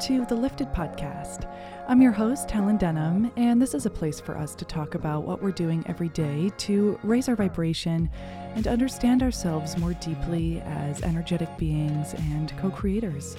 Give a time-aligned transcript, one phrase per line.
[0.00, 1.50] to the Lifted Podcast.
[1.88, 5.24] I'm your host, Helen Denham, and this is a place for us to talk about
[5.24, 8.10] what we're doing every day to raise our vibration
[8.54, 13.36] and understand ourselves more deeply as energetic beings and co creators.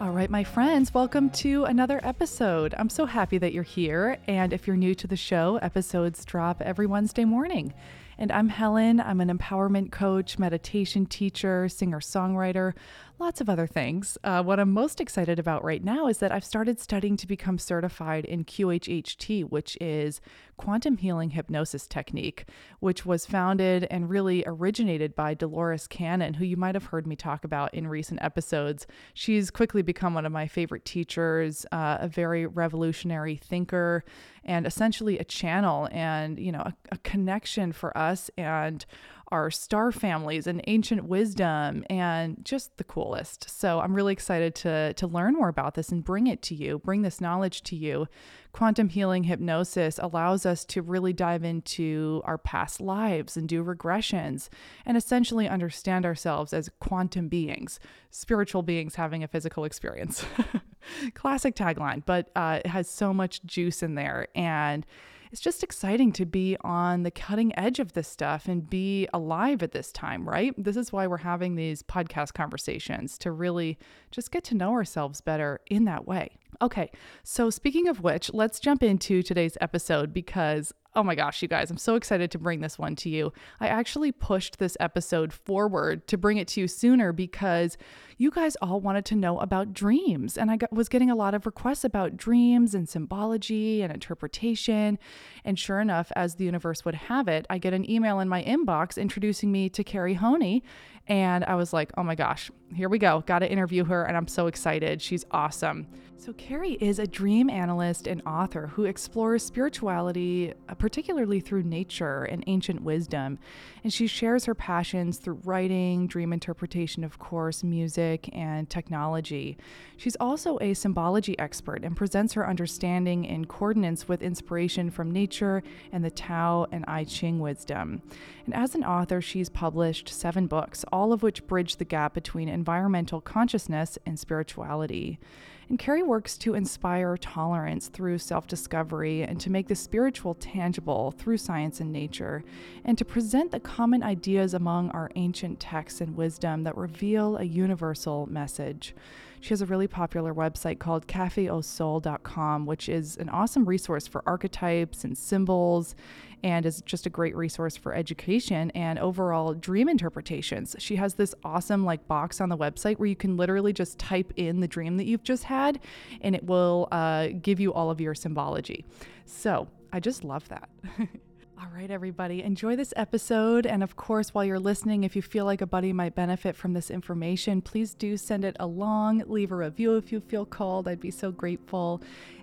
[0.00, 2.74] All right, my friends, welcome to another episode.
[2.76, 4.18] I'm so happy that you're here.
[4.26, 7.72] And if you're new to the show, episodes drop every Wednesday morning.
[8.20, 8.98] And I'm Helen.
[9.00, 12.72] I'm an empowerment coach, meditation teacher, singer songwriter,
[13.18, 14.16] lots of other things.
[14.22, 17.58] Uh, what I'm most excited about right now is that I've started studying to become
[17.58, 20.20] certified in QHHT, which is
[20.56, 22.46] quantum healing hypnosis technique,
[22.80, 27.16] which was founded and really originated by Dolores Cannon, who you might have heard me
[27.16, 28.86] talk about in recent episodes.
[29.14, 34.04] She's quickly become one of my favorite teachers, uh, a very revolutionary thinker,
[34.44, 38.86] and essentially a channel and you know a, a connection for us and
[39.30, 43.48] our star families and ancient wisdom and just the coolest.
[43.50, 46.78] So I'm really excited to to learn more about this and bring it to you,
[46.78, 48.06] bring this knowledge to you.
[48.52, 54.48] Quantum healing hypnosis allows us to really dive into our past lives and do regressions
[54.86, 57.78] and essentially understand ourselves as quantum beings,
[58.10, 60.24] spiritual beings having a physical experience.
[61.14, 64.86] Classic tagline, but uh, it has so much juice in there and
[65.30, 69.62] it's just exciting to be on the cutting edge of this stuff and be alive
[69.62, 70.54] at this time, right?
[70.56, 73.78] This is why we're having these podcast conversations to really
[74.10, 76.36] just get to know ourselves better in that way.
[76.60, 76.90] Okay,
[77.22, 81.70] so speaking of which, let's jump into today's episode because Oh my gosh, you guys,
[81.70, 83.32] I'm so excited to bring this one to you.
[83.60, 87.76] I actually pushed this episode forward to bring it to you sooner because
[88.18, 90.36] you guys all wanted to know about dreams.
[90.36, 94.98] And I got, was getting a lot of requests about dreams and symbology and interpretation.
[95.44, 98.42] And sure enough, as the universe would have it, I get an email in my
[98.42, 100.62] inbox introducing me to Kari Hohne.
[101.06, 103.22] And I was like, oh my gosh, here we go.
[103.24, 104.04] Got to interview her.
[104.04, 105.00] And I'm so excited.
[105.00, 105.86] She's awesome.
[106.20, 112.24] So, Carrie is a dream analyst and author who explores spirituality, uh, particularly through nature
[112.24, 113.38] and ancient wisdom.
[113.84, 119.58] And she shares her passions through writing, dream interpretation, of course, music, and technology.
[119.96, 125.62] She's also a symbology expert and presents her understanding in coordinates with inspiration from nature
[125.92, 128.02] and the Tao and I Ching wisdom.
[128.46, 132.48] And as an author, she's published seven books, all of which bridge the gap between
[132.48, 135.18] environmental consciousness and spirituality.
[135.68, 141.10] And Kari works to inspire tolerance through self discovery and to make the spiritual tangible
[141.10, 142.42] through science and nature,
[142.84, 147.44] and to present the common ideas among our ancient texts and wisdom that reveal a
[147.44, 148.94] universal message.
[149.40, 155.04] She has a really popular website called cafeausoul.com, which is an awesome resource for archetypes
[155.04, 155.94] and symbols
[156.42, 160.76] and is just a great resource for education and overall dream interpretations.
[160.78, 164.32] She has this awesome like box on the website where you can literally just type
[164.36, 165.80] in the dream that you've just had
[166.20, 168.84] and it will uh, give you all of your symbology.
[169.24, 170.68] So I just love that.
[171.60, 173.66] All right, everybody, enjoy this episode.
[173.66, 176.72] And of course, while you're listening, if you feel like a buddy might benefit from
[176.72, 179.24] this information, please do send it along.
[179.26, 180.86] Leave a review if you feel called.
[180.86, 182.00] I'd be so grateful.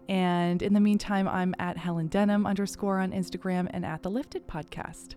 [0.09, 4.49] And in the meantime, I'm at Helen Denham underscore on Instagram and at the Lifted
[4.49, 5.15] Podcast.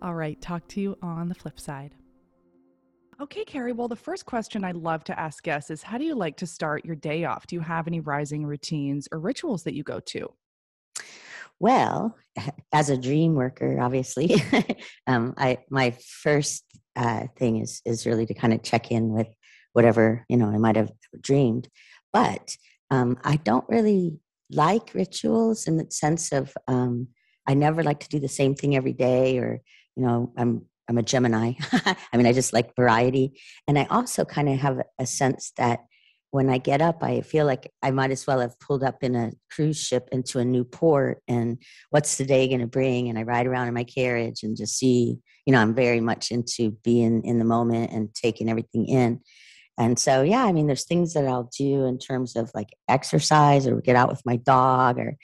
[0.00, 1.94] All right, talk to you on the flip side.
[3.20, 3.72] Okay, Kari.
[3.72, 6.46] Well, the first question I'd love to ask guests is how do you like to
[6.46, 7.46] start your day off?
[7.46, 10.32] Do you have any rising routines or rituals that you go to?
[11.60, 12.16] Well,
[12.72, 14.42] as a dream worker, obviously,
[15.06, 16.64] um, I my first
[16.96, 19.28] uh, thing is is really to kind of check in with
[19.72, 21.68] whatever you know I might have dreamed,
[22.12, 22.56] but
[22.90, 24.18] um, I don't really
[24.50, 27.08] like rituals in the sense of um,
[27.46, 29.60] I never like to do the same thing every day, or
[29.96, 31.52] you know, I'm I'm a Gemini.
[31.72, 35.80] I mean, I just like variety, and I also kind of have a sense that
[36.34, 39.14] when I get up, I feel like I might as well have pulled up in
[39.14, 41.22] a cruise ship into a new port.
[41.28, 43.08] And what's the day going to bring?
[43.08, 45.16] And I ride around in my carriage and just see,
[45.46, 49.20] you know, I'm very much into being in the moment and taking everything in.
[49.78, 53.68] And so, yeah, I mean, there's things that I'll do in terms of like exercise
[53.68, 55.16] or get out with my dog, or,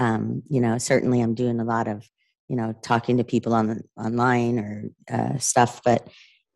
[0.00, 2.04] um, you know, certainly I'm doing a lot of,
[2.48, 5.80] you know, talking to people on the, online or uh, stuff.
[5.84, 6.08] But,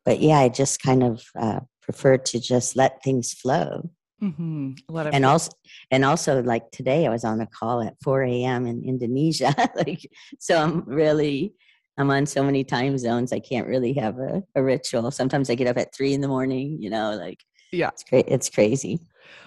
[0.04, 3.88] but yeah, I just kind of uh, prefer to just let things flow.
[4.22, 4.72] Mm-hmm.
[5.12, 5.50] and also,
[5.90, 8.67] and also, like today, I was on a call at 4 a.m.
[8.67, 9.55] in Indonesia.
[9.76, 10.08] like,
[10.38, 11.55] so I'm really,
[11.96, 13.32] I'm on so many time zones.
[13.32, 15.11] I can't really have a, a ritual.
[15.11, 16.76] Sometimes I get up at three in the morning.
[16.81, 17.38] You know, like
[17.72, 17.88] Yeah.
[17.88, 18.26] It's great.
[18.28, 19.00] It's crazy.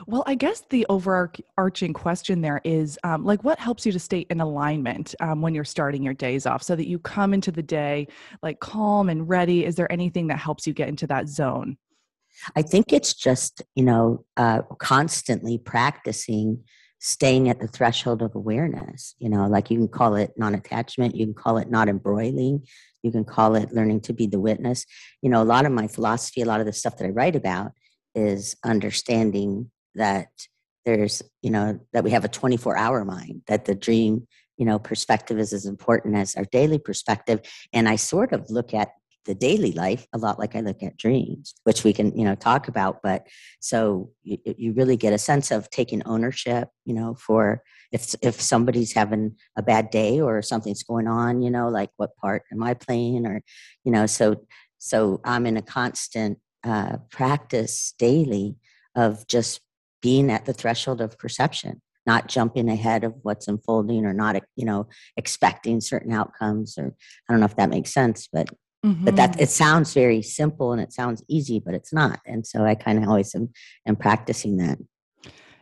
[0.07, 4.25] Well, I guess the overarching question there is um, like, what helps you to stay
[4.29, 7.63] in alignment um, when you're starting your days off so that you come into the
[7.63, 8.07] day
[8.41, 9.65] like calm and ready?
[9.65, 11.77] Is there anything that helps you get into that zone?
[12.55, 16.63] I think it's just, you know, uh, constantly practicing
[17.03, 19.13] staying at the threshold of awareness.
[19.19, 22.65] You know, like you can call it non attachment, you can call it not embroiling,
[23.03, 24.85] you can call it learning to be the witness.
[25.21, 27.35] You know, a lot of my philosophy, a lot of the stuff that I write
[27.35, 27.73] about
[28.15, 30.29] is understanding that
[30.85, 34.25] there's, you know, that we have a 24 hour mind, that the dream,
[34.55, 37.41] you know, perspective is as important as our daily perspective.
[37.73, 38.91] And I sort of look at
[39.25, 42.35] the daily life a lot like I look at dreams, which we can, you know,
[42.35, 42.99] talk about.
[43.01, 43.27] But
[43.59, 48.41] so you, you really get a sense of taking ownership, you know, for if if
[48.41, 52.63] somebody's having a bad day or something's going on, you know, like what part am
[52.63, 53.41] I playing, or
[53.83, 54.45] you know, so
[54.79, 58.57] so I'm in a constant uh, practice daily
[58.95, 59.61] of just
[60.01, 64.65] being at the threshold of perception not jumping ahead of what's unfolding or not you
[64.65, 64.87] know
[65.17, 66.93] expecting certain outcomes or
[67.27, 68.49] i don't know if that makes sense but
[68.85, 69.05] Mm-hmm.
[69.05, 72.19] But that it sounds very simple and it sounds easy, but it's not.
[72.25, 73.49] And so I kind of always am,
[73.87, 74.77] am practicing that.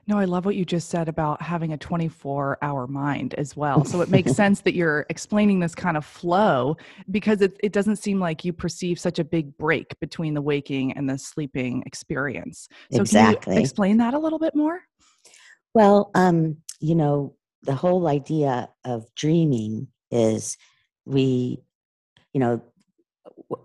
[0.07, 3.85] No, I love what you just said about having a 24 hour mind as well.
[3.85, 6.75] So it makes sense that you're explaining this kind of flow
[7.11, 10.93] because it, it doesn't seem like you perceive such a big break between the waking
[10.93, 12.67] and the sleeping experience.
[12.91, 13.57] So exactly.
[13.57, 14.81] explain that a little bit more?
[15.75, 20.57] Well, um, you know, the whole idea of dreaming is
[21.05, 21.61] we,
[22.33, 22.61] you know,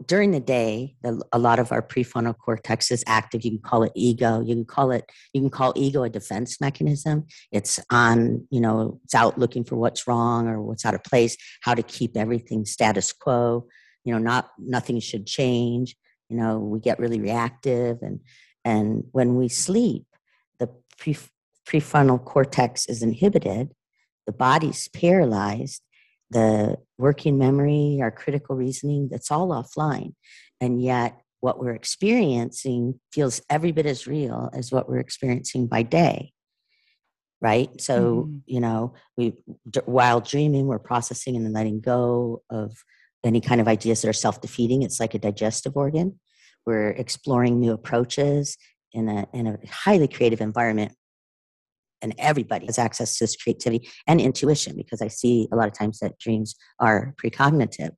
[0.07, 3.45] during the day, the, a lot of our prefrontal cortex is active.
[3.45, 4.41] You can call it ego.
[4.41, 5.11] You can call it.
[5.33, 7.27] You can call ego a defense mechanism.
[7.53, 8.47] It's on.
[8.51, 11.37] You know, it's out looking for what's wrong or what's out of place.
[11.63, 13.67] How to keep everything status quo.
[14.05, 15.97] You know, not nothing should change.
[16.29, 18.21] You know, we get really reactive, and
[18.65, 20.07] and when we sleep,
[20.59, 20.69] the
[20.99, 21.17] pre,
[21.67, 23.73] prefrontal cortex is inhibited.
[24.27, 25.83] The body's paralyzed,
[26.31, 30.15] the working memory, our critical reasoning, that's all offline.
[30.61, 35.83] And yet, what we're experiencing feels every bit as real as what we're experiencing by
[35.83, 36.33] day.
[37.41, 37.81] Right.
[37.81, 38.39] So, mm-hmm.
[38.47, 39.35] you know, we,
[39.85, 42.83] while dreaming, we're processing and letting go of
[43.23, 44.83] any kind of ideas that are self defeating.
[44.83, 46.19] It's like a digestive organ.
[46.65, 48.57] We're exploring new approaches
[48.93, 50.93] in a, in a highly creative environment
[52.03, 55.75] and everybody has access to this creativity and intuition because I see a lot of
[55.75, 57.91] times that dreams are precognitive.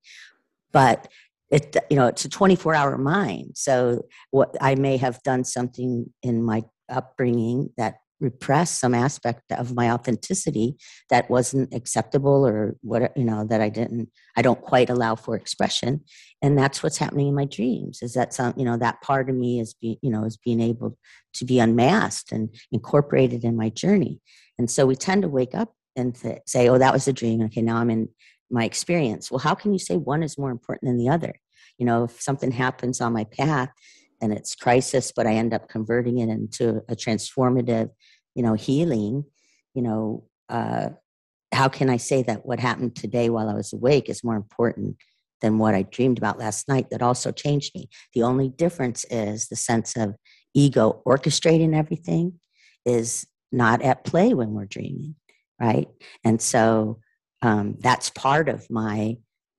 [0.73, 1.09] But
[1.51, 4.03] it you know it's a 24 hour mind so
[4.33, 9.91] what i may have done something in my upbringing that repress some aspect of my
[9.91, 10.77] authenticity
[11.11, 15.37] that wasn't acceptable or what you know that i didn't i don't quite allow for
[15.37, 16.01] expression.
[16.43, 19.37] And that's what's happening in my dreams is that some you know that part of
[19.37, 20.97] me is being you know is being able
[21.35, 24.21] to be unmasked and incorporated in my journey.
[24.59, 27.43] And so we tend to wake up and th- say oh that was a dream.
[27.43, 28.09] Okay now i'm in
[28.51, 29.31] my experience.
[29.31, 31.35] Well how can you say one is more important than the other?
[31.79, 33.71] You know if something happens on my path
[34.21, 37.89] and it's crisis but i end up converting it into a transformative
[38.35, 39.25] you know healing
[39.75, 40.89] you know uh,
[41.53, 44.97] how can i say that what happened today while i was awake is more important
[45.41, 46.91] than what i dreamed about last night?
[46.91, 47.89] That also changed me.
[48.13, 50.17] The only difference is the sense of
[50.53, 52.41] ego orchestrating everything
[52.85, 55.15] is not at play when we're dreaming
[55.61, 55.89] right?
[56.25, 57.01] And so
[57.43, 59.19] um, that's part of my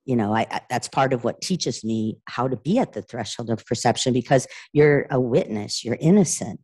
[0.09, 3.03] you know I, I, that's part of what teaches me how to be at the
[3.03, 6.59] threshold of perception because you're a witness you're innocent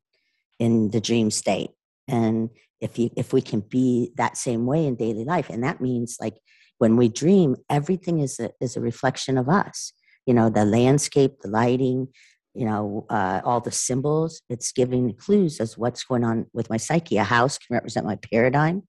[0.59, 1.71] in the dream state.
[2.07, 2.49] And
[2.81, 6.17] if you if we can be that same way in daily life and that means
[6.19, 6.37] like
[6.77, 9.93] when we dream everything is a, is a reflection of us.
[10.25, 12.07] You know the landscape the lighting
[12.55, 14.41] you know uh, all the symbols.
[14.49, 17.17] It's giving clues as what's going on with my psyche.
[17.17, 18.83] A house can represent my paradigm.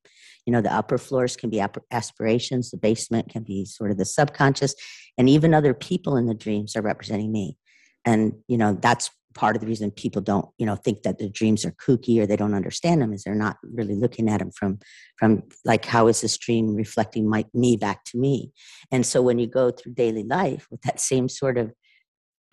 [0.47, 2.71] You know the upper floors can be aspirations.
[2.71, 4.75] The basement can be sort of the subconscious.
[5.19, 7.59] And even other people in the dreams are representing me.
[8.05, 11.29] And you know that's part of the reason people don't you know think that the
[11.29, 14.51] dreams are kooky or they don't understand them is they're not really looking at them
[14.51, 14.79] from
[15.19, 18.53] from like how is this dream reflecting my me back to me?
[18.91, 21.73] And so when you go through daily life with that same sort of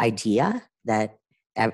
[0.02, 1.18] idea that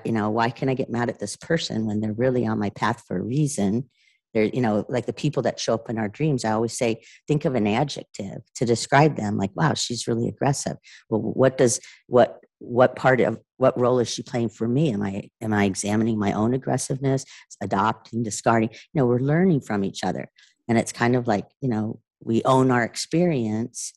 [0.04, 2.70] you know why can i get mad at this person when they're really on my
[2.70, 3.88] path for a reason?
[4.34, 7.02] They're you know like the people that show up in our dreams i always say
[7.26, 10.76] think of an adjective to describe them like wow she's really aggressive.
[11.08, 14.92] Well what does what what part of what role is she playing for me?
[14.92, 17.24] Am i am i examining my own aggressiveness
[17.62, 18.70] adopting discarding?
[18.70, 20.28] You know we're learning from each other.
[20.68, 23.92] And it's kind of like you know we own our experience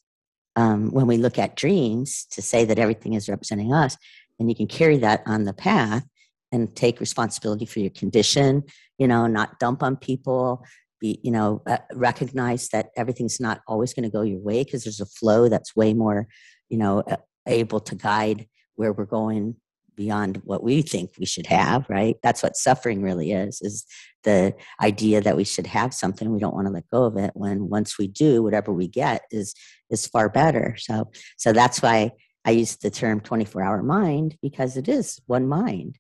[0.56, 3.98] um, when we look at dreams to say that everything is representing us
[4.44, 6.04] and you can carry that on the path
[6.52, 8.62] and take responsibility for your condition
[8.98, 10.64] you know not dump on people
[11.00, 14.84] be you know uh, recognize that everything's not always going to go your way because
[14.84, 16.28] there's a flow that's way more
[16.70, 17.04] you know
[17.48, 19.56] able to guide where we're going
[19.96, 22.18] beyond what we think we should have right?
[22.24, 23.86] That's what suffering really is is
[24.24, 27.32] the idea that we should have something we don't want to let go of it
[27.34, 29.54] when once we do whatever we get is
[29.90, 30.76] is far better.
[30.78, 32.12] So so that's why
[32.46, 35.98] i use the term 24 hour mind because it is one mind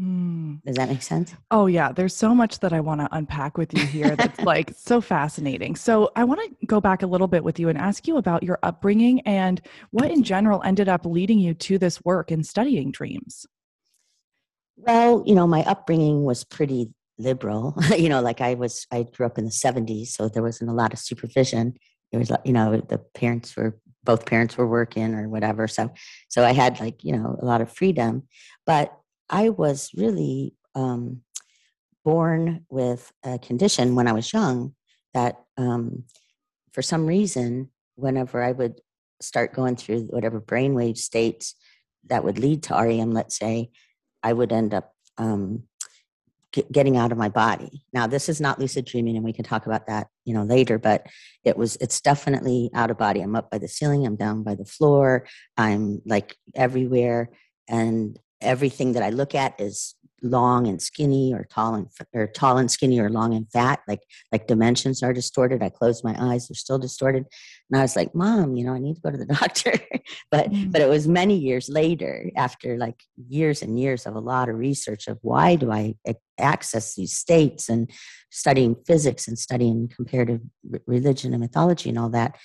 [0.00, 0.62] Mm.
[0.64, 1.34] Does that make sense?
[1.50, 1.90] Oh, yeah.
[1.90, 5.74] There's so much that I want to unpack with you here that's like so fascinating.
[5.74, 8.42] So, I want to go back a little bit with you and ask you about
[8.42, 9.60] your upbringing and
[9.90, 13.46] what in general ended up leading you to this work and studying dreams.
[14.76, 17.74] Well, you know, my upbringing was pretty liberal.
[17.96, 20.74] you know, like I was, I grew up in the 70s, so there wasn't a
[20.74, 21.74] lot of supervision.
[22.12, 25.68] It was, you know, the parents were, both parents were working or whatever.
[25.68, 25.92] So,
[26.28, 28.22] so I had like, you know, a lot of freedom.
[28.64, 28.96] But
[29.28, 31.22] I was really um,
[32.04, 34.74] born with a condition when I was young
[35.12, 36.04] that um,
[36.72, 38.80] for some reason, whenever I would
[39.20, 41.54] start going through whatever brainwave states
[42.06, 43.70] that would lead to REM, let's say,
[44.22, 45.64] I would end up um,
[46.52, 47.82] get, getting out of my body.
[47.92, 50.78] Now, this is not lucid dreaming, and we can talk about that, you know, later.
[50.78, 51.06] But
[51.44, 53.20] it was, it's definitely out of body.
[53.20, 54.06] I'm up by the ceiling.
[54.06, 55.26] I'm down by the floor.
[55.56, 57.30] I'm like everywhere,
[57.68, 62.58] and everything that I look at is long and skinny or tall and or tall
[62.58, 64.00] and skinny or long and fat like
[64.32, 65.62] like dimensions are distorted.
[65.62, 67.24] I close my eyes they're still distorted.
[67.70, 69.72] And i was like mom you know i need to go to the doctor.
[70.30, 70.72] But mm.
[70.72, 74.56] but it was many years later after like years and years of a lot of
[74.56, 75.94] research of why do i
[76.38, 77.90] access these states and
[78.30, 80.40] studying physics and studying comparative
[80.86, 82.36] religion and mythology and all that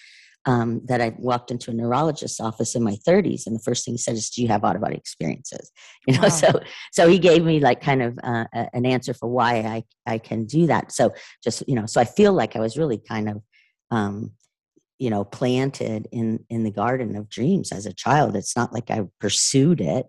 [0.45, 3.93] um, that I walked into a neurologist's office in my 30s, and the first thing
[3.93, 5.71] he said is, "Do you have out of body experiences?"
[6.07, 6.29] You know, wow.
[6.29, 6.59] so
[6.91, 10.45] so he gave me like kind of uh, an answer for why I I can
[10.45, 10.91] do that.
[10.91, 13.43] So just you know, so I feel like I was really kind of
[13.91, 14.31] um,
[14.97, 18.35] you know planted in in the garden of dreams as a child.
[18.35, 20.07] It's not like I pursued it;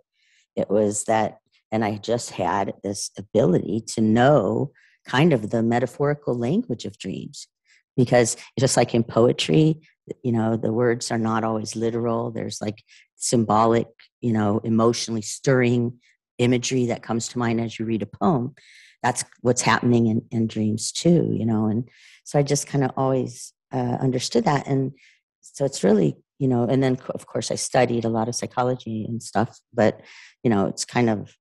[0.57, 1.39] it was that,
[1.71, 4.73] and I just had this ability to know
[5.07, 7.49] kind of the metaphorical language of dreams
[7.97, 9.81] because just like in poetry
[10.23, 12.31] you know the words are not always literal.
[12.31, 12.83] There's like
[13.17, 13.89] symbolic
[14.21, 15.99] you know emotionally stirring
[16.39, 18.55] imagery that comes to mind as you read a poem.
[19.03, 21.89] That's what's happening in, in dreams too you know and
[22.25, 24.93] so i just kind of always uh, understood that and
[25.41, 29.05] so it's really you know and then of course i studied a lot of psychology
[29.09, 30.01] and stuff but
[30.43, 31.35] you know it's kind of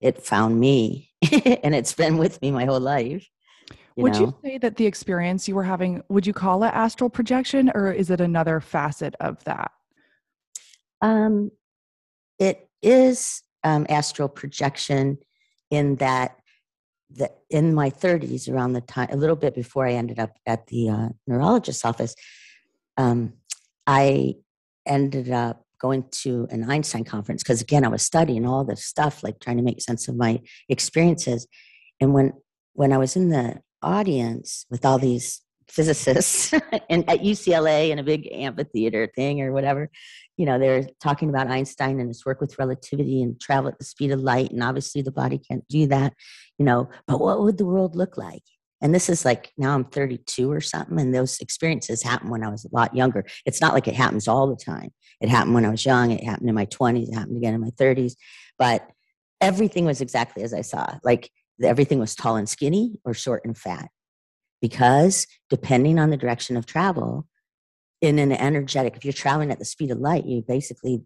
[0.00, 3.26] it found me and it's been with me my whole life
[4.00, 4.20] you would know?
[4.20, 7.92] you say that the experience you were having, would you call it astral projection or
[7.92, 9.70] is it another facet of that?
[11.02, 11.50] Um,
[12.38, 15.18] it is um, astral projection
[15.70, 16.36] in that
[17.10, 20.68] the, in my 30s, around the time, a little bit before I ended up at
[20.68, 22.14] the uh, neurologist's office,
[22.96, 23.34] um,
[23.86, 24.34] I
[24.86, 29.22] ended up going to an Einstein conference because, again, I was studying all this stuff,
[29.22, 31.46] like trying to make sense of my experiences.
[32.00, 32.32] And when
[32.74, 36.52] when I was in the audience with all these physicists
[36.90, 39.90] and at UCLA in a big amphitheater thing or whatever.
[40.36, 43.84] You know, they're talking about Einstein and his work with relativity and travel at the
[43.84, 44.50] speed of light.
[44.50, 46.14] And obviously the body can't do that,
[46.58, 48.42] you know, but what would the world look like?
[48.82, 52.48] And this is like now I'm 32 or something, and those experiences happened when I
[52.48, 53.26] was a lot younger.
[53.44, 54.90] It's not like it happens all the time.
[55.20, 57.60] It happened when I was young, it happened in my 20s, it happened again in
[57.60, 58.14] my 30s.
[58.58, 58.88] But
[59.40, 60.98] everything was exactly as I saw.
[61.04, 61.30] Like
[61.62, 63.90] everything was tall and skinny or short and fat.
[64.60, 67.26] Because depending on the direction of travel,
[68.00, 71.02] in an energetic, if you're traveling at the speed of light, you basically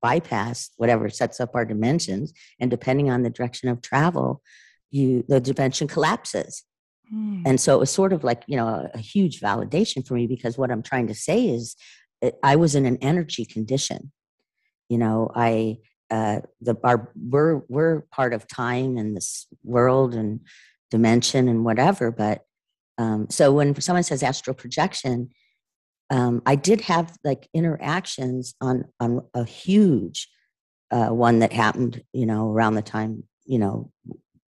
[0.00, 2.32] bypass whatever sets up our dimensions.
[2.58, 4.42] And depending on the direction of travel,
[4.90, 6.64] you the dimension collapses.
[7.12, 7.42] Mm.
[7.44, 10.26] And so it was sort of like, you know, a, a, huge validation for me
[10.26, 11.76] because what I'm trying to say is
[12.42, 14.12] I was in an energy condition.
[14.88, 15.78] You know, I
[16.10, 20.40] uh, the our we're we're part of time and this world and
[20.90, 22.10] dimension and whatever.
[22.10, 22.42] But
[22.98, 25.30] um, so when someone says astral projection,
[26.10, 30.28] um, I did have like interactions on on a huge
[30.90, 33.92] uh, one that happened, you know, around the time you know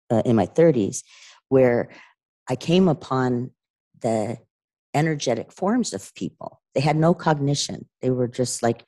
[0.10, 1.04] uh, in my 30s,
[1.50, 1.90] where
[2.50, 3.52] I came upon
[4.02, 4.38] the
[4.94, 6.62] energetic forms of people.
[6.74, 7.88] They had no cognition.
[8.02, 8.84] They were just like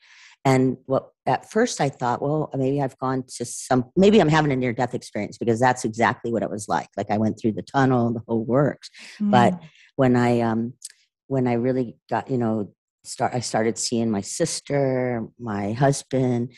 [0.48, 4.54] and what at first I thought, well, maybe I've gone to some, maybe I'm having
[4.54, 6.88] a near death experience because that's exactly what it was like.
[6.96, 8.90] Like I went through the tunnel, the whole works.
[9.20, 9.32] Mm.
[9.32, 9.62] But
[9.98, 10.74] when I, um,
[11.28, 12.72] when I really got, you know,
[13.04, 16.54] start, I started seeing my sister, my husband,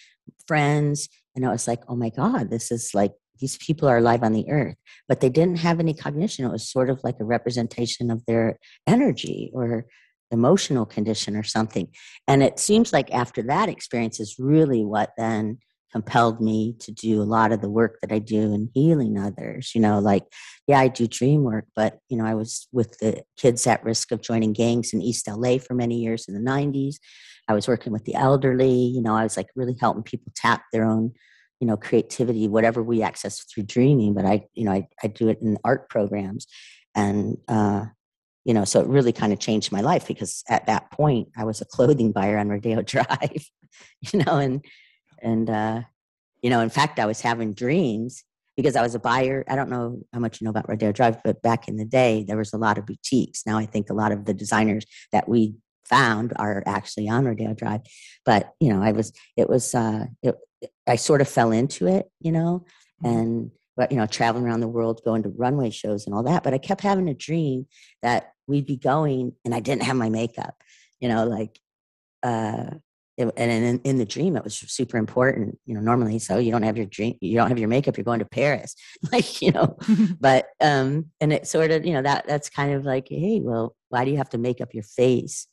[0.48, 4.22] friends, and I was like, oh my God, this is like these people are alive
[4.22, 4.76] on the earth,
[5.08, 6.46] but they didn't have any cognition.
[6.46, 9.88] It was sort of like a representation of their energy or
[10.32, 11.88] emotional condition or something.
[12.28, 15.60] And it seems like after that experience is really what then
[15.92, 19.72] compelled me to do a lot of the work that I do in healing others.
[19.74, 20.26] You know, like,
[20.68, 24.12] yeah, I do dream work, but, you know, I was with the kids at risk
[24.12, 26.96] of joining gangs in East LA for many years in the 90s.
[27.48, 28.72] I was working with the elderly.
[28.72, 31.14] You know, I was like really helping people tap their own,
[31.60, 34.14] you know, creativity, whatever we access through dreaming.
[34.14, 36.46] But I, you know, I, I do it in art programs.
[36.94, 37.86] And, uh,
[38.50, 41.44] you know, so it really kind of changed my life because at that point I
[41.44, 43.46] was a clothing buyer on Rodeo Drive,
[44.12, 44.66] you know, and
[45.22, 45.82] and, uh,
[46.42, 48.24] you know, in fact, I was having dreams
[48.58, 49.44] because I was a buyer.
[49.48, 52.26] I don't know how much you know about Rodeo Drive, but back in the day,
[52.28, 53.44] there was a lot of boutiques.
[53.46, 55.54] Now I think a lot of the designers that we
[55.86, 57.82] found are actually on Rodeo Drive.
[58.26, 60.36] But, you know, I was, it was, uh, it,
[60.88, 62.66] I sort of fell into it, you know,
[63.04, 63.16] mm-hmm.
[63.16, 66.44] and, but, you know, traveling around the world, going to runway shows and all that.
[66.44, 67.68] But I kept having a dream
[68.02, 70.56] that we'd be going and I didn't have my makeup,
[71.00, 71.60] you know, like,
[72.24, 72.72] uh,
[73.20, 76.52] it, and in, in the dream it was super important you know normally so you
[76.52, 78.76] don't have your dream you don't have your makeup you're going to paris
[79.12, 79.78] like you know
[80.22, 83.76] but um and it sort of you know that that's kind of like hey well
[83.90, 85.48] why do you have to make up your face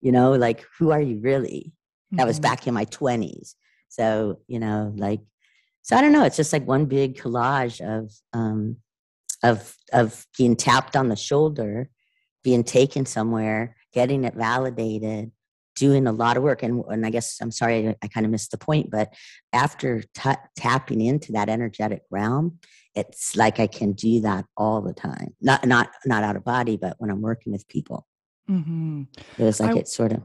[0.00, 2.16] you know like who are you really mm-hmm.
[2.16, 2.50] that was mm-hmm.
[2.50, 3.54] back in my 20s
[3.88, 5.20] so you know like
[5.82, 8.76] so i don't know it's just like one big collage of um
[9.44, 11.88] of of being tapped on the shoulder
[12.46, 15.32] being taken somewhere getting it validated
[15.74, 16.62] doing a lot of work.
[16.62, 19.12] And, and I guess I'm sorry, I, I kind of missed the point, but
[19.52, 22.60] after t- tapping into that energetic realm,
[22.94, 25.34] it's like I can do that all the time.
[25.40, 28.06] Not, not, not out of body, but when I'm working with people,
[28.48, 29.02] mm-hmm.
[29.36, 30.22] it was like I, it's sort of.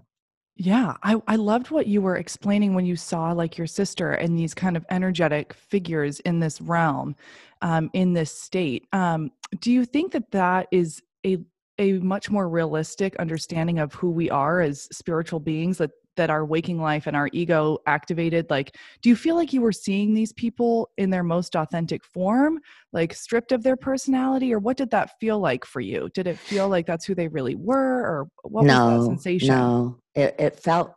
[0.55, 4.37] Yeah, I, I loved what you were explaining when you saw like your sister and
[4.37, 7.15] these kind of energetic figures in this realm,
[7.63, 8.87] um, in this state.
[8.93, 11.39] Um, do you think that that is a
[11.81, 16.45] a much more realistic understanding of who we are as spiritual beings that that our
[16.45, 20.33] waking life and our ego activated like do you feel like you were seeing these
[20.33, 22.59] people in their most authentic form
[22.93, 26.09] like stripped of their personality or what did that feel like for you?
[26.13, 29.49] Did it feel like that's who they really were or what no, was that sensation?
[29.49, 29.97] no.
[30.15, 30.93] It, it felt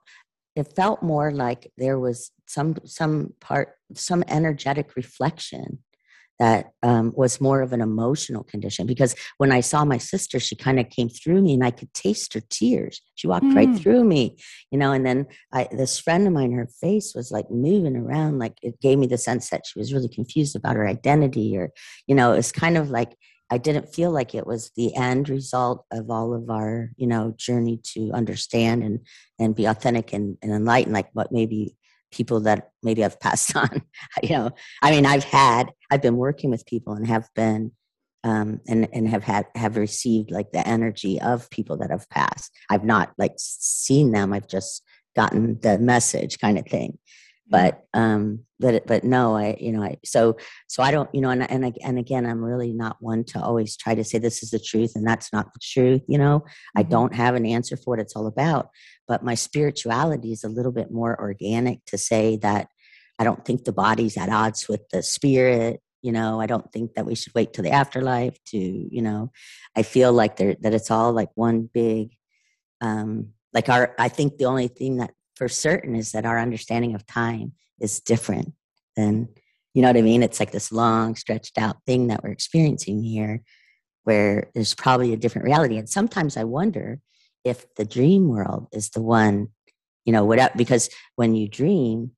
[0.56, 5.78] it felt more like there was some some part some energetic reflection
[6.38, 10.56] that um, was more of an emotional condition because when I saw my sister, she
[10.56, 13.00] kind of came through me and I could taste her tears.
[13.14, 13.54] She walked mm.
[13.54, 14.36] right through me,
[14.70, 14.92] you know.
[14.92, 18.80] And then I, this friend of mine, her face was like moving around, like it
[18.80, 21.70] gave me the sense that she was really confused about her identity, or
[22.06, 23.14] you know, it's kind of like
[23.50, 27.34] I didn't feel like it was the end result of all of our, you know,
[27.36, 29.00] journey to understand and
[29.38, 31.76] and be authentic and, and enlightened, like what maybe
[32.14, 33.82] people that maybe I've passed on.
[34.22, 34.50] you know,
[34.82, 37.72] I mean, I've had, I've been working with people and have been,
[38.22, 42.50] um, and and have had have received like the energy of people that have passed.
[42.70, 44.32] I've not like seen them.
[44.32, 44.82] I've just
[45.14, 46.98] gotten the message, kind of thing.
[47.46, 51.28] But um, but but no, I you know I so so I don't you know
[51.28, 54.50] and and and again I'm really not one to always try to say this is
[54.50, 56.00] the truth and that's not the truth.
[56.08, 56.78] You know, mm-hmm.
[56.78, 58.70] I don't have an answer for what it's all about
[59.06, 62.68] but my spirituality is a little bit more organic to say that
[63.18, 65.80] I don't think the body's at odds with the spirit.
[66.02, 69.30] You know, I don't think that we should wait till the afterlife to, you know,
[69.76, 72.10] I feel like there that it's all like one big,
[72.80, 73.94] um, like our.
[73.98, 78.00] I think the only thing that for certain is that our understanding of time is
[78.00, 78.52] different
[78.96, 79.28] than,
[79.72, 80.22] you know what I mean?
[80.22, 83.42] It's like this long, stretched out thing that we're experiencing here,
[84.04, 85.78] where there's probably a different reality.
[85.78, 87.00] And sometimes I wonder
[87.44, 89.48] if the dream world is the one,
[90.04, 92.12] you know, whatever, because when you dream,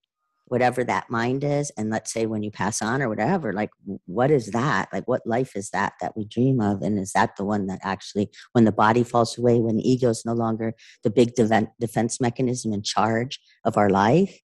[0.46, 3.70] whatever that mind is, and let's say when you pass on or whatever, like
[4.06, 4.88] what is that?
[4.92, 6.82] Like what life is that that we dream of?
[6.82, 10.10] And is that the one that actually, when the body falls away, when the ego
[10.10, 14.38] is no longer the big defense mechanism in charge of our life?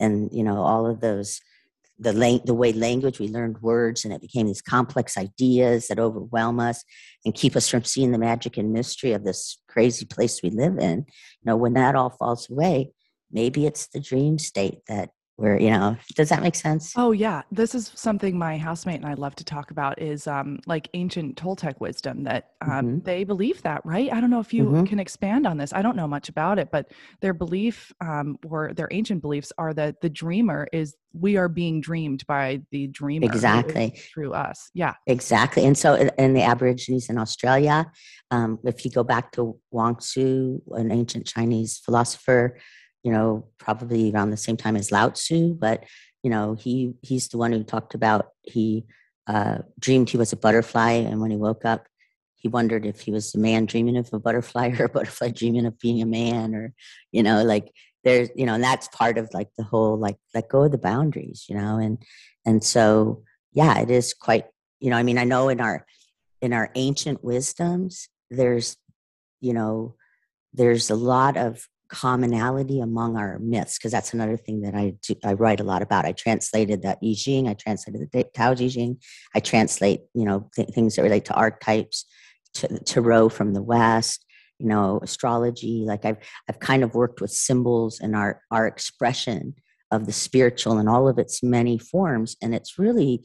[0.00, 1.40] And, you know, all of those
[1.98, 5.98] the, lang- the way language, we learned words and it became these complex ideas that
[5.98, 6.84] overwhelm us
[7.24, 10.78] and keep us from seeing the magic and mystery of this crazy place we live
[10.78, 10.98] in.
[10.98, 12.92] You know, when that all falls away,
[13.30, 16.92] maybe it's the dream state that where you know does that make sense?
[16.96, 17.42] Oh yeah.
[17.52, 21.36] This is something my housemate and i love to talk about is um like ancient
[21.36, 22.98] toltec wisdom that um mm-hmm.
[23.04, 24.12] they believe that right?
[24.12, 24.84] I don't know if you mm-hmm.
[24.84, 25.72] can expand on this.
[25.72, 29.72] I don't know much about it but their belief um or their ancient beliefs are
[29.74, 33.98] that the dreamer is we are being dreamed by the dreamer exactly.
[34.12, 34.70] through us.
[34.74, 34.94] Yeah.
[35.06, 35.64] Exactly.
[35.64, 37.90] And so in the aborigines in australia
[38.30, 42.58] um, if you go back to Chuang Tzu, an ancient chinese philosopher
[43.02, 45.84] you know, probably around the same time as Lao Tzu, but
[46.22, 48.84] you know, he he's the one who talked about he
[49.26, 51.86] uh, dreamed he was a butterfly, and when he woke up,
[52.34, 55.66] he wondered if he was a man dreaming of a butterfly or a butterfly dreaming
[55.66, 56.74] of being a man, or
[57.12, 57.72] you know, like
[58.04, 60.78] there's you know, and that's part of like the whole like let go of the
[60.78, 61.98] boundaries, you know, and
[62.44, 64.46] and so yeah, it is quite
[64.80, 65.86] you know, I mean, I know in our
[66.40, 68.76] in our ancient wisdoms, there's
[69.40, 69.94] you know,
[70.52, 75.14] there's a lot of commonality among our myths because that's another thing that I do,
[75.24, 76.04] I write a lot about.
[76.04, 78.98] I translated the I Ching, I translated the Tao Te Ching,
[79.34, 82.04] I translate you know th- things that relate to archetypes,
[82.54, 84.24] to tarot from the West,
[84.58, 85.84] you know astrology.
[85.86, 89.54] Like I've I've kind of worked with symbols and our our expression
[89.90, 93.24] of the spiritual in all of its many forms, and it's really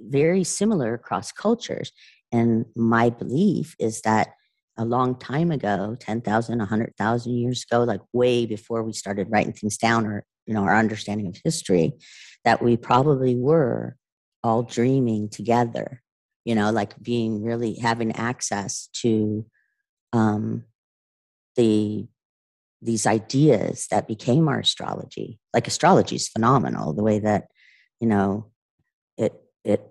[0.00, 1.92] very similar across cultures.
[2.32, 4.28] And my belief is that
[4.76, 9.76] a long time ago 10,000 100,000 years ago like way before we started writing things
[9.76, 11.92] down or you know our understanding of history
[12.44, 13.96] that we probably were
[14.42, 16.02] all dreaming together
[16.44, 19.46] you know like being really having access to
[20.12, 20.64] um
[21.56, 22.06] the
[22.84, 25.38] these ideas that became our astrology.
[25.54, 27.46] Like astrology is phenomenal the way that
[27.98, 28.50] you know
[29.16, 29.32] it
[29.64, 29.82] it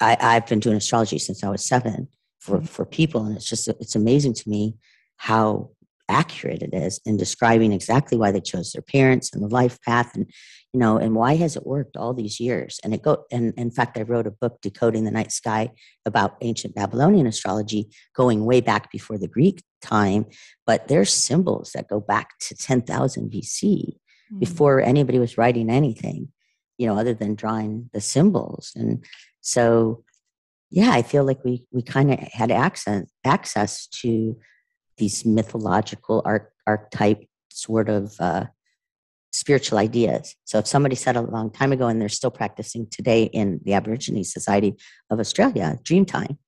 [0.00, 3.24] I, I've been doing astrology since I was seven for, for people.
[3.24, 4.76] And it's just, it's amazing to me
[5.16, 5.70] how
[6.08, 10.14] accurate it is in describing exactly why they chose their parents and the life path
[10.14, 10.30] and
[10.72, 13.70] you know and why has it worked all these years and it go and in
[13.70, 15.70] fact i wrote a book decoding the night sky
[16.06, 20.24] about ancient babylonian astrology going way back before the greek time
[20.66, 24.38] but there's symbols that go back to 10,000 BC mm-hmm.
[24.38, 26.28] before anybody was writing anything
[26.78, 29.04] you know other than drawing the symbols and
[29.40, 30.04] so
[30.70, 34.38] yeah, I feel like we we kind of had access access to
[34.98, 38.46] these mythological arch, archetype sort of uh,
[39.32, 40.34] spiritual ideas.
[40.44, 43.74] So if somebody said a long time ago and they're still practicing today in the
[43.74, 44.74] Aborigine Society
[45.10, 46.38] of Australia, dream time,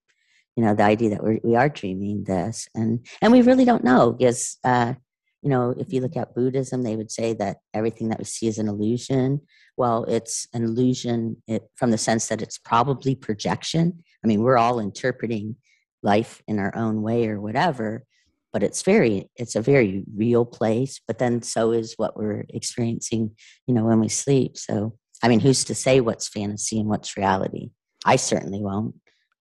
[0.57, 3.85] you know, the idea that we're, we are dreaming this, and and we really don't
[3.85, 4.59] know because.
[4.65, 4.95] Uh,
[5.43, 6.21] you know, if you look mm-hmm.
[6.21, 9.41] at Buddhism, they would say that everything that we see is an illusion.
[9.77, 14.03] Well, it's an illusion it, from the sense that it's probably projection.
[14.23, 15.57] I mean, we're all interpreting
[16.03, 18.05] life in our own way or whatever,
[18.53, 21.01] but it's very, it's a very real place.
[21.07, 23.33] But then so is what we're experiencing,
[23.67, 24.59] you know, when we sleep.
[24.59, 27.71] So, I mean, who's to say what's fantasy and what's reality?
[28.05, 28.95] I certainly won't.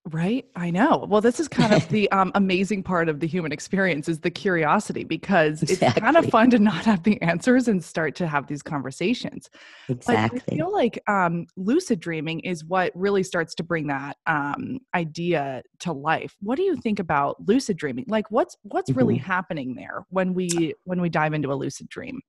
[0.06, 0.46] Right.
[0.56, 1.06] I know.
[1.10, 4.32] Well, this is kind of the um, amazing part of the human experience is the
[4.32, 5.88] curiosity because exactly.
[5.88, 9.50] it's kind of fun to not have the answers and start to have these conversations.
[9.90, 10.40] Exactly.
[10.46, 14.80] But I feel like um, lucid dreaming is what really starts to bring that um,
[14.96, 16.36] idea to life.
[16.42, 18.06] What do you think about lucid dreaming?
[18.08, 19.00] Like, what's what's mm-hmm.
[19.00, 22.22] really happening there when we when we dive into a lucid dream?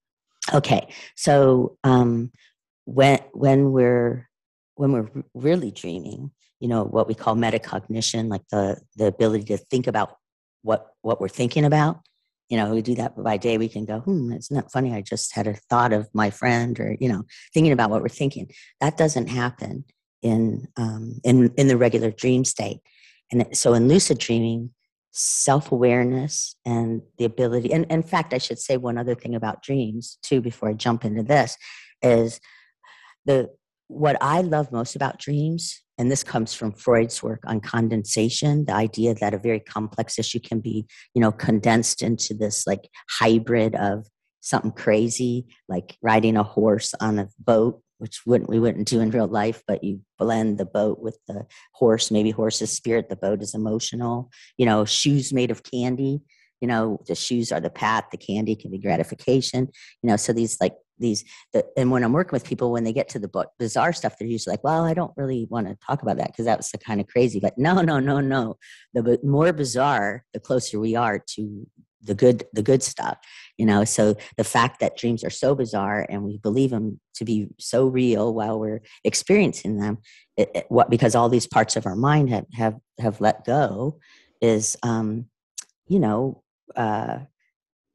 [0.53, 2.33] Okay, so um,
[2.85, 4.29] when when we're
[4.75, 9.57] when we're really dreaming you know what we call metacognition like the the ability to
[9.57, 10.17] think about
[10.63, 12.01] what what we're thinking about.
[12.49, 15.03] You know we do that by day we can go hmm it's not funny i
[15.03, 17.23] just had a thought of my friend or you know
[17.55, 18.51] thinking about what we're thinking.
[18.81, 19.85] That doesn't happen
[20.23, 22.81] in um, in in the regular dream state.
[23.33, 24.71] And so in lucid dreaming
[25.13, 30.19] self-awareness and the ability and in fact i should say one other thing about dreams
[30.23, 31.57] too before i jump into this
[32.01, 32.41] is
[33.25, 33.51] the
[33.91, 38.75] what i love most about dreams and this comes from freud's work on condensation the
[38.75, 43.75] idea that a very complex issue can be you know condensed into this like hybrid
[43.75, 44.07] of
[44.41, 49.11] something crazy like riding a horse on a boat which wouldn't we wouldn't do in
[49.11, 52.11] real life but you blend the boat with the horse.
[52.11, 54.31] Maybe horse's spirit the boat is emotional.
[54.57, 56.23] You know shoes made of candy.
[56.61, 59.69] You know the shoes are the path the candy can be gratification.
[60.03, 62.93] You know so these like these the, and when i'm working with people when they
[62.93, 65.77] get to the book bizarre stuff they're usually like well i don't really want to
[65.85, 68.57] talk about that because that was the kind of crazy but no no no no.
[68.95, 71.67] The more bizarre the closer we are to
[72.03, 73.19] the good the good stuff
[73.61, 73.85] you know?
[73.85, 77.87] So the fact that dreams are so bizarre and we believe them to be so
[77.87, 79.99] real while we're experiencing them
[80.39, 83.99] it, it, what because all these parts of our mind have have have let go
[84.41, 85.27] is um
[85.89, 86.43] you know
[86.75, 87.19] uh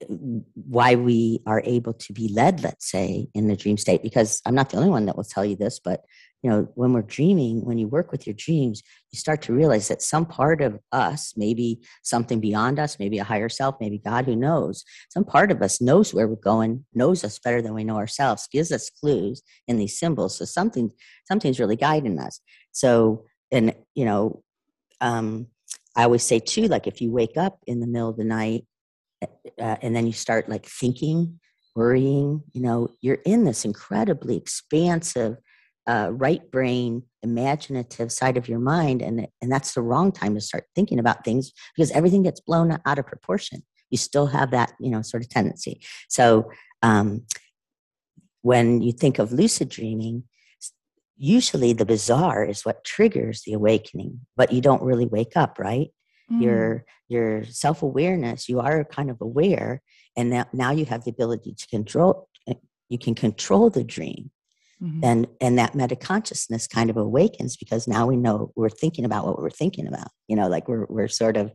[0.08, 4.56] why we are able to be led let's say in the dream state because i'm
[4.56, 6.02] not the only one that will tell you this but
[6.42, 9.88] you know when we're dreaming when you work with your dreams you start to realize
[9.88, 14.26] that some part of us maybe something beyond us maybe a higher self maybe god
[14.26, 17.84] who knows some part of us knows where we're going knows us better than we
[17.84, 20.38] know ourselves gives us clues in these symbols.
[20.38, 20.92] So something
[21.26, 22.40] something's really guiding us.
[22.72, 24.44] So and you know
[25.02, 25.48] um
[25.96, 28.66] i always say too like if you wake up in the middle of the night
[29.22, 31.40] uh, and then you start like thinking
[31.76, 35.38] worrying you know you're in this incredibly expansive
[35.88, 40.42] uh, right brain imaginative side of your mind and and that's the wrong time to
[40.42, 43.62] start thinking about things because everything gets blown out of proportion.
[43.90, 45.82] You still have that you know sort of tendency.
[46.10, 46.50] So
[46.82, 47.26] um,
[48.42, 50.24] when you think of lucid dreaming
[51.18, 55.90] usually the bizarre is what triggers the awakening but you don't really wake up right
[56.32, 56.42] mm.
[56.42, 59.82] your your self-awareness you are kind of aware
[60.18, 62.54] and now, now you have the ability to control eh,
[62.90, 64.32] you can control the dream
[64.82, 65.04] mm-hmm.
[65.04, 69.26] and and that meta consciousness kind of awakens because now we know we're thinking about
[69.26, 71.52] what we're thinking about you know like we're we're sort of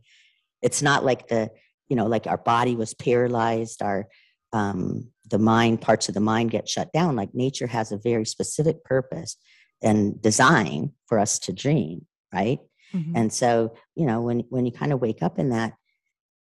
[0.61, 1.49] it's not like the
[1.89, 4.07] you know like our body was paralyzed our
[4.53, 8.25] um the mind parts of the mind get shut down like nature has a very
[8.25, 9.37] specific purpose
[9.81, 12.59] and design for us to dream right
[12.93, 13.15] mm-hmm.
[13.15, 15.73] and so you know when when you kind of wake up in that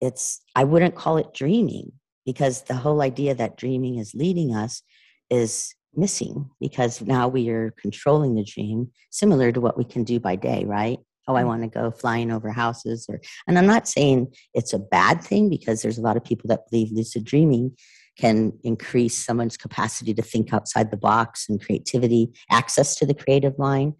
[0.01, 1.93] it's i wouldn't call it dreaming
[2.27, 4.83] because the whole idea that dreaming is leading us
[5.31, 10.21] is missing because now we are controlling the dream similar to what we can do
[10.21, 11.47] by day right oh i mm.
[11.47, 15.51] want to go flying over houses or and i'm not saying it's a bad thing
[15.51, 17.73] because there's a lot of people that believe lucid dreaming
[18.17, 23.59] can increase someone's capacity to think outside the box and creativity access to the creative
[23.59, 23.95] mind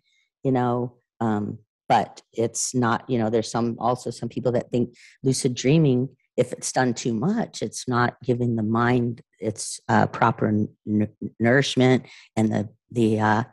[0.45, 1.59] you know um,
[1.90, 6.09] but it's not you know there's some also some people that think lucid dreaming
[6.40, 12.07] if it's done too much, it's not giving the mind its uh, proper n- nourishment
[12.35, 13.44] and the the uh,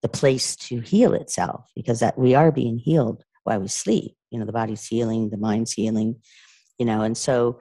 [0.00, 4.16] the place to heal itself because that we are being healed while we sleep.
[4.30, 6.22] You know, the body's healing, the mind's healing.
[6.78, 7.60] You know, and so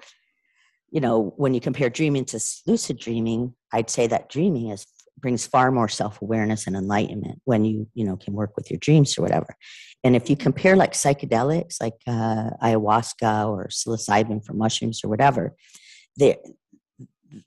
[0.90, 4.86] you know when you compare dreaming to lucid dreaming, I'd say that dreaming is
[5.20, 9.18] brings far more self-awareness and enlightenment when you you know can work with your dreams
[9.18, 9.56] or whatever
[10.04, 15.56] and if you compare like psychedelics like uh, ayahuasca or psilocybin from mushrooms or whatever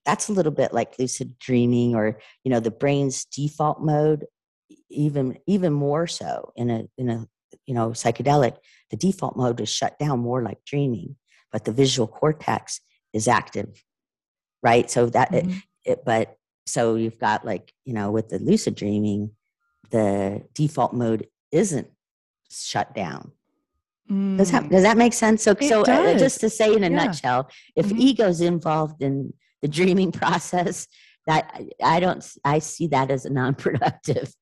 [0.05, 4.27] that's a little bit like lucid dreaming or you know the brain's default mode
[4.91, 7.27] even even more so in a in a
[7.67, 8.57] you know psychedelic
[8.91, 11.17] the default mode is shut down more like dreaming
[11.53, 12.81] but the visual cortex
[13.13, 13.85] is active
[14.63, 15.51] right so that mm-hmm.
[15.85, 19.31] it, it, but so you've got like you know with the lucid dreaming
[19.91, 21.89] the default mode isn't
[22.51, 23.33] shut down
[24.11, 24.37] mm.
[24.37, 26.91] does, that, does that make sense so it so uh, just to say in a
[26.91, 27.05] yeah.
[27.05, 27.99] nutshell if mm-hmm.
[27.99, 30.89] ego's involved in the dreaming process
[31.27, 34.35] that I don't I see that as a non-productive.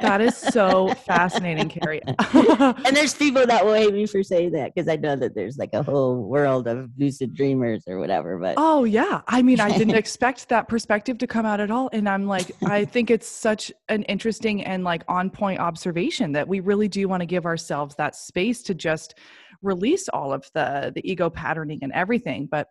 [0.00, 2.00] That is so fascinating, Kari.
[2.06, 5.58] and there's people that will hate me for saying that because I know that there's
[5.58, 8.38] like a whole world of lucid dreamers or whatever.
[8.38, 11.90] But oh yeah, I mean, I didn't expect that perspective to come out at all,
[11.92, 16.48] and I'm like, I think it's such an interesting and like on point observation that
[16.48, 19.18] we really do want to give ourselves that space to just
[19.66, 22.68] release all of the the ego patterning and everything but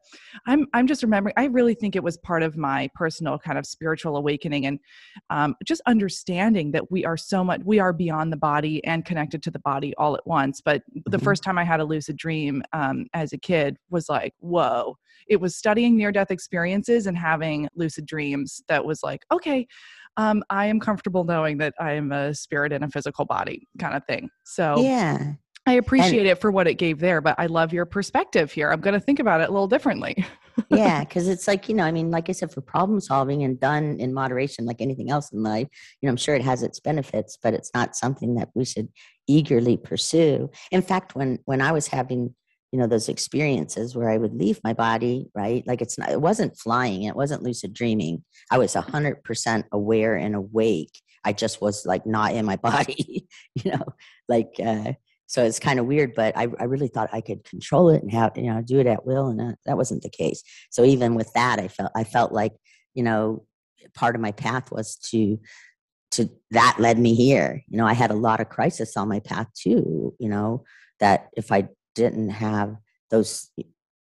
[0.48, 3.66] i'm i'm just remembering i really think it was part of my personal kind of
[3.66, 4.80] spiritual awakening and
[5.30, 9.44] um, just understanding that we are so much we are beyond the body and connected
[9.44, 11.12] to the body all at once but mm-hmm.
[11.12, 14.98] the first time i had a lucid dream um, as a kid was like whoa
[15.28, 19.68] it was studying near death experiences and having lucid dreams that was like okay
[20.18, 23.96] um, I am comfortable knowing that I am a spirit in a physical body kind
[23.96, 24.30] of thing.
[24.44, 25.34] So yeah,
[25.68, 28.72] I appreciate and, it for what it gave there, but I love your perspective here.
[28.72, 30.24] I'm going to think about it a little differently.
[30.70, 33.60] yeah, because it's like, you know, I mean, like I said, for problem solving and
[33.60, 35.68] done in moderation, like anything else in life,
[36.02, 38.90] you know, I'm sure it has its benefits, but it's not something that we should
[39.28, 40.52] eagerly pursue.
[40.72, 42.36] In fact, when when I was having,
[42.72, 45.66] you know, those experiences where I would leave my body, right?
[45.66, 48.24] Like it's not, it wasn't flying, it wasn't lucid dreaming.
[48.52, 51.02] I was 100% aware and awake.
[51.24, 53.86] I just was like not in my body, you know,
[54.30, 54.94] like, uh,
[55.28, 58.12] so it's kind of weird but I, I really thought i could control it and
[58.12, 60.44] have you know do it at will and that, that wasn't the case.
[60.70, 62.54] So even with that i felt i felt like
[62.94, 63.46] you know
[63.94, 65.40] part of my path was to
[66.12, 67.64] to that led me here.
[67.68, 70.64] You know i had a lot of crisis on my path too you know
[71.00, 72.76] that if i didn't have
[73.10, 73.50] those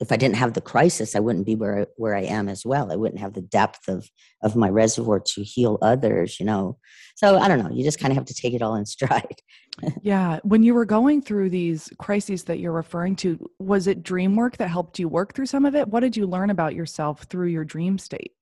[0.00, 2.90] if I didn't have the crisis, I wouldn't be where where I am as well.
[2.90, 4.08] I wouldn't have the depth of
[4.42, 6.78] of my reservoir to heal others, you know.
[7.16, 7.70] So I don't know.
[7.70, 9.40] You just kind of have to take it all in stride.
[10.02, 10.40] yeah.
[10.42, 14.56] When you were going through these crises that you're referring to, was it dream work
[14.56, 15.88] that helped you work through some of it?
[15.88, 18.32] What did you learn about yourself through your dream state?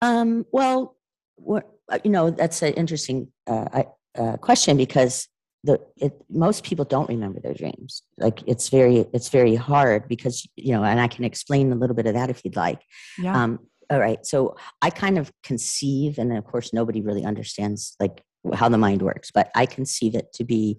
[0.00, 0.46] Um.
[0.52, 0.96] Well,
[1.34, 3.82] what uh, you know, that's an interesting uh,
[4.16, 5.26] uh, question because
[5.64, 8.02] the it, most people don't remember their dreams.
[8.16, 11.96] Like it's very it's very hard because you know and i can explain a little
[11.96, 12.80] bit of that if you'd like.
[13.18, 13.42] Yeah.
[13.42, 13.58] um
[13.90, 14.24] all right.
[14.24, 18.22] So i kind of conceive and of course nobody really understands like
[18.54, 20.78] how the mind works but i conceive it to be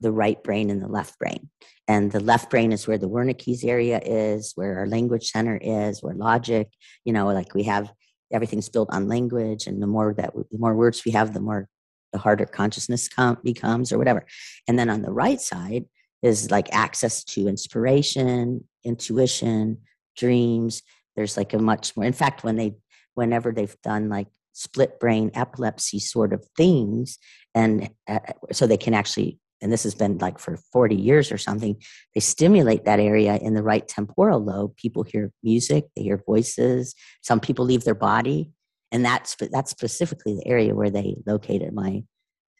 [0.00, 1.48] the right brain and the left brain.
[1.88, 6.02] And the left brain is where the wernicke's area is where our language center is
[6.02, 6.68] where logic
[7.04, 7.92] you know like we have
[8.32, 11.68] everything's built on language and the more that the more words we have the more
[12.16, 14.24] the harder consciousness com- becomes or whatever
[14.66, 15.84] and then on the right side
[16.22, 19.76] is like access to inspiration intuition
[20.16, 20.82] dreams
[21.14, 22.74] there's like a much more in fact when they
[23.12, 27.18] whenever they've done like split brain epilepsy sort of things
[27.54, 31.38] and uh, so they can actually and this has been like for 40 years or
[31.38, 31.76] something,
[32.14, 34.76] they stimulate that area in the right temporal lobe.
[34.76, 36.94] People hear music, they hear voices.
[37.22, 38.50] Some people leave their body,
[38.92, 42.02] and that's that's specifically the area where they located my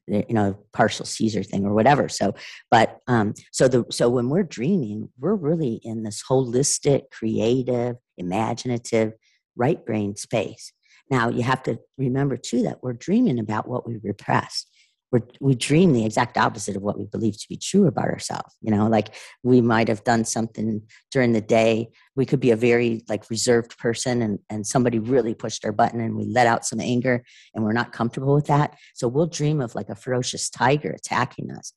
[0.09, 2.09] you know partial seizure thing or whatever.
[2.09, 2.35] So
[2.71, 9.12] but um so the so when we're dreaming we're really in this holistic creative imaginative
[9.57, 10.73] right brain space.
[11.11, 14.71] Now you have to remember too that we're dreaming about what we repressed
[15.12, 18.57] we we dream the exact opposite of what we believe to be true about ourselves
[18.61, 18.88] you know?
[18.88, 23.31] Like we might have done something during the day we could be a very like
[23.31, 27.25] reserved person and and somebody really pushed our button and we let out some anger
[27.55, 28.77] and we're not comfortable with that.
[28.95, 31.73] So we'll dream of like a ferocious tiger attacking us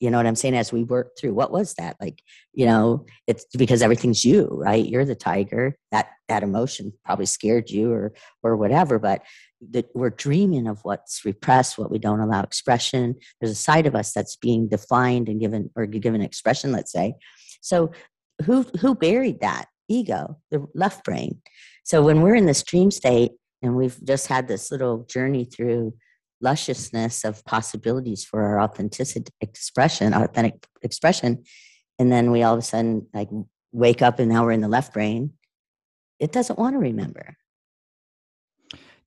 [0.00, 1.34] you know what i'm saying as we work through.
[1.34, 1.96] What was that?
[2.00, 4.84] Like you know it's because everything's you right?
[4.84, 5.76] You're the tiger.
[5.92, 9.22] That that emotion probably scared you or or whatever but
[9.70, 13.14] that we're dreaming of what's repressed what we don't allow expression.
[13.40, 17.14] There's a side of us that's being defined and given or given expression let's say.
[17.60, 17.92] So
[18.44, 19.66] who who buried that?
[19.88, 21.42] Ego the left brain.
[21.84, 25.94] So when we're in this dream state and we've just had this little journey through
[26.40, 31.44] lusciousness of possibilities for our authentic expression, authentic expression,
[31.98, 33.28] and then we all of a sudden like
[33.72, 35.32] wake up and now we're in the left brain,
[36.18, 37.36] it doesn't want to remember.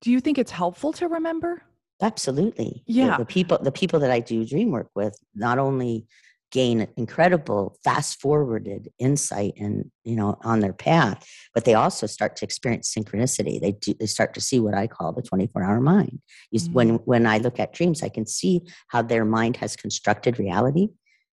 [0.04, 1.64] Do you think it's helpful to remember?
[2.02, 2.84] Absolutely.
[2.86, 3.12] Yeah.
[3.12, 6.06] The, the people the people that I do dream work with not only
[6.52, 12.36] gain incredible fast forwarded insight and you know on their path but they also start
[12.36, 15.82] to experience synchronicity they do they start to see what i call the 24 hour
[15.82, 16.22] mind
[16.56, 16.74] mm-hmm.
[16.74, 20.90] when when i look at dreams i can see how their mind has constructed reality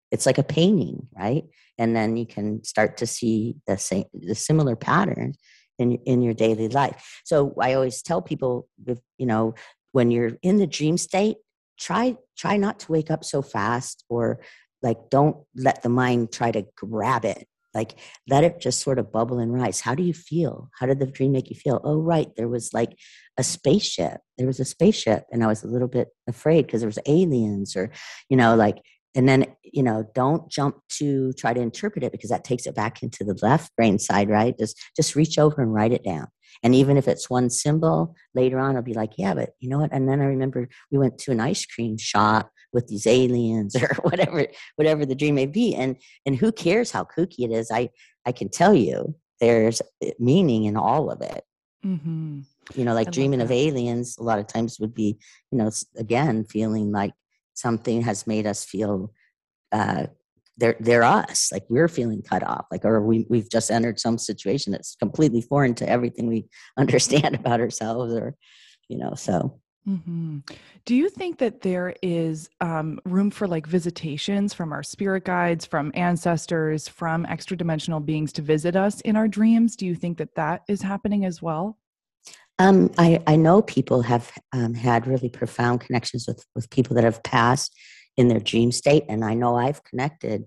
[0.10, 1.44] it's like a painting right
[1.78, 5.38] and then you can start to see the same the similar patterns
[5.80, 7.22] in in your daily life.
[7.26, 9.56] So i always tell people with you know
[9.92, 11.38] when you're in the dream state
[11.80, 14.40] try try not to wake up so fast or
[14.84, 17.48] like don't let the mind try to grab it.
[17.74, 19.80] Like let it just sort of bubble and rise.
[19.80, 20.70] How do you feel?
[20.80, 21.80] How did the dream make you feel?
[21.84, 22.94] Oh right there was like
[23.38, 24.22] a spaceship.
[24.38, 27.76] There was a spaceship and i was a little bit afraid because there was aliens
[27.76, 27.92] or
[28.30, 28.78] you know like
[29.16, 32.76] and then you know don't jump to try to interpret it because that takes it
[32.76, 34.58] back into the left brain side right?
[34.58, 36.28] Just just reach over and write it down.
[36.64, 39.80] And even if it's one symbol later on i'll be like yeah but you know
[39.80, 39.92] what?
[39.94, 43.96] And then i remember we went to an ice cream shop with these aliens or
[44.02, 45.76] whatever whatever the dream may be.
[45.76, 47.72] And and who cares how kooky it is?
[47.72, 47.90] I
[48.26, 51.44] i can tell you there's eh, meaning in all of it.
[51.86, 52.42] Mm-hmm.
[52.76, 55.18] you know like I dreaming of aliens a lot of times would be
[55.50, 57.14] you know again feeling like
[57.60, 59.12] something has made us feel
[59.72, 60.06] uh
[60.58, 64.18] they're they're us like we're feeling cut off like or we, we've just entered some
[64.18, 68.36] situation that's completely foreign to everything we understand about ourselves or
[68.88, 70.40] you know so Mm-hmm.
[70.86, 75.66] Do you think that there is um, room for like visitations from our spirit guides,
[75.66, 79.76] from ancestors, from extra dimensional beings to visit us in our dreams?
[79.76, 81.78] Do you think that that is happening as well?
[82.60, 87.06] Um, I, I know people have um, had really profound connections with, with people that
[87.06, 87.74] have passed
[88.18, 90.44] in their dream state, and I know I've connected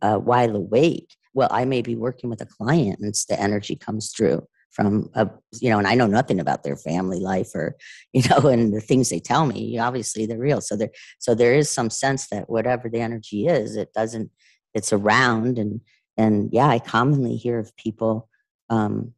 [0.00, 1.14] uh, while awake.
[1.34, 5.28] Well, I may be working with a client, and the energy comes through from a
[5.60, 7.74] you know and i know nothing about their family life or
[8.12, 9.78] you know and the things they tell me.
[9.78, 10.60] Obviously they're real.
[10.60, 14.30] So there so there is some sense that whatever the energy is it doesn't
[14.74, 15.58] it's around.
[15.58, 15.80] And
[16.16, 18.28] and yeah i commonly hear of people
[18.68, 19.12] um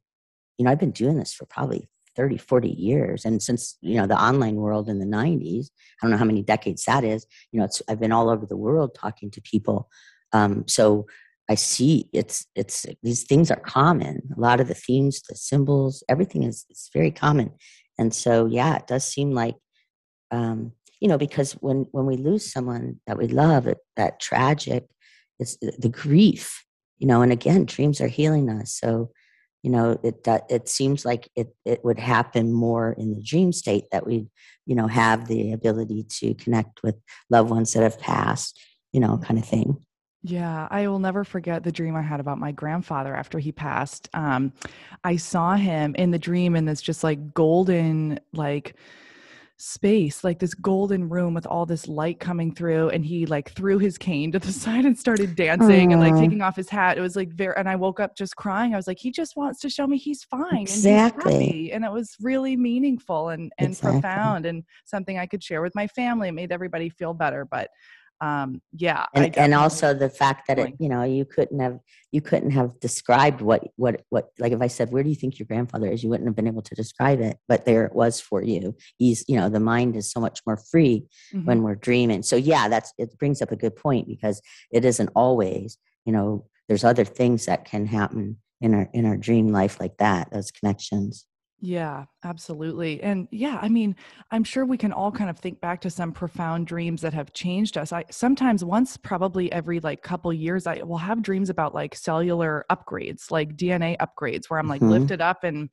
[0.57, 4.07] you know i've been doing this for probably 30 40 years and since you know
[4.07, 7.59] the online world in the 90s i don't know how many decades that is you
[7.59, 9.89] know it's i've been all over the world talking to people
[10.33, 11.07] um so
[11.49, 14.23] I see it's it's these things are common.
[14.35, 17.51] A lot of the themes, the symbols, everything is it's very common.
[17.99, 19.57] And so yeah, it does seem like
[20.31, 24.87] um, you know, because when when we lose someone that we love, it, that tragic,
[25.39, 26.65] it's the grief,
[26.99, 28.79] you know, and again, dreams are healing us.
[28.81, 29.11] So,
[29.63, 33.85] you know, it it seems like it it would happen more in the dream state
[33.93, 34.29] that we,
[34.67, 36.97] you know, have the ability to connect with
[37.31, 38.61] loved ones that have passed,
[38.93, 39.77] you know, kind of thing.
[40.25, 44.09] Yeah, I will never forget the dream I had about my grandfather after he passed.
[44.15, 44.53] Um,
[45.03, 48.77] I saw him in the dream in this just like golden, like
[49.65, 53.79] space like this golden room with all this light coming through and he like threw
[53.79, 55.93] his cane to the side and started dancing Aww.
[55.93, 58.35] and like taking off his hat it was like very and i woke up just
[58.35, 61.71] crying i was like he just wants to show me he's fine exactly and, he's
[61.75, 64.01] and it was really meaningful and and exactly.
[64.01, 67.71] profound and something i could share with my family it made everybody feel better but
[68.23, 71.79] um, yeah and, and also the fact that it you know you couldn't have
[72.13, 75.39] you couldn't have described what what what like if i said where do you think
[75.39, 76.03] your grandfather is?
[76.03, 78.77] you wouldn't have been able to describe it but there it was for you.
[78.99, 81.45] He's you know the mind is so much more free mm-hmm.
[81.47, 82.23] when we're dreaming.
[82.23, 86.47] So yeah that's it brings up a good point because it isn't always you know
[86.69, 90.51] there's other things that can happen in our in our dream life like that those
[90.51, 91.27] connections
[91.65, 93.01] yeah, absolutely.
[93.05, 93.95] And yeah, I mean,
[94.33, 97.33] I'm sure we can all kind of think back to some profound dreams that have
[97.35, 97.93] changed us.
[97.93, 102.67] I sometimes once probably every like couple years I will have dreams about like cellular
[102.69, 104.91] upgrades, like DNA upgrades where I'm like mm-hmm.
[104.91, 105.71] lifted up and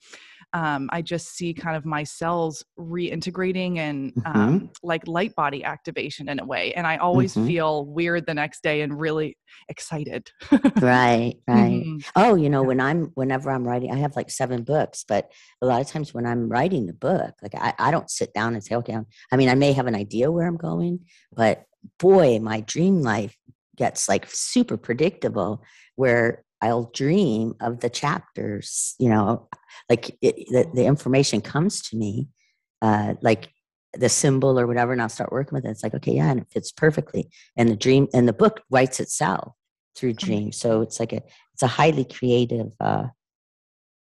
[0.54, 4.40] um, I just see kind of my cells reintegrating and mm-hmm.
[4.40, 6.74] um, like light body activation in a way.
[6.74, 7.48] And I always mm-hmm.
[7.48, 9.38] feel weird the next day and really
[9.68, 10.32] excited.
[10.52, 11.84] right, right.
[11.86, 11.98] Mm-hmm.
[12.16, 15.32] Oh, you know, when I'm, whenever I'm writing, I have like seven books, but
[15.62, 18.56] a lot of times when I'm writing the book, like I, I don't sit down
[18.56, 21.66] and say, okay, I'm, I mean, I may have an idea where I'm going, but
[22.00, 23.38] boy, my dream life
[23.78, 25.64] gets like super predictable
[25.96, 29.48] where I'll dream of the chapters, you know,
[29.90, 32.30] like it, the, the information comes to me,
[32.82, 33.50] uh, like
[33.94, 35.70] the symbol or whatever, and I'll start working with it.
[35.70, 37.30] It's like, okay, yeah, and it fits perfectly.
[37.56, 39.54] And the dream and the book writes itself
[39.96, 40.58] through dreams.
[40.58, 41.22] So it's like a,
[41.54, 43.08] it's a highly creative, uh,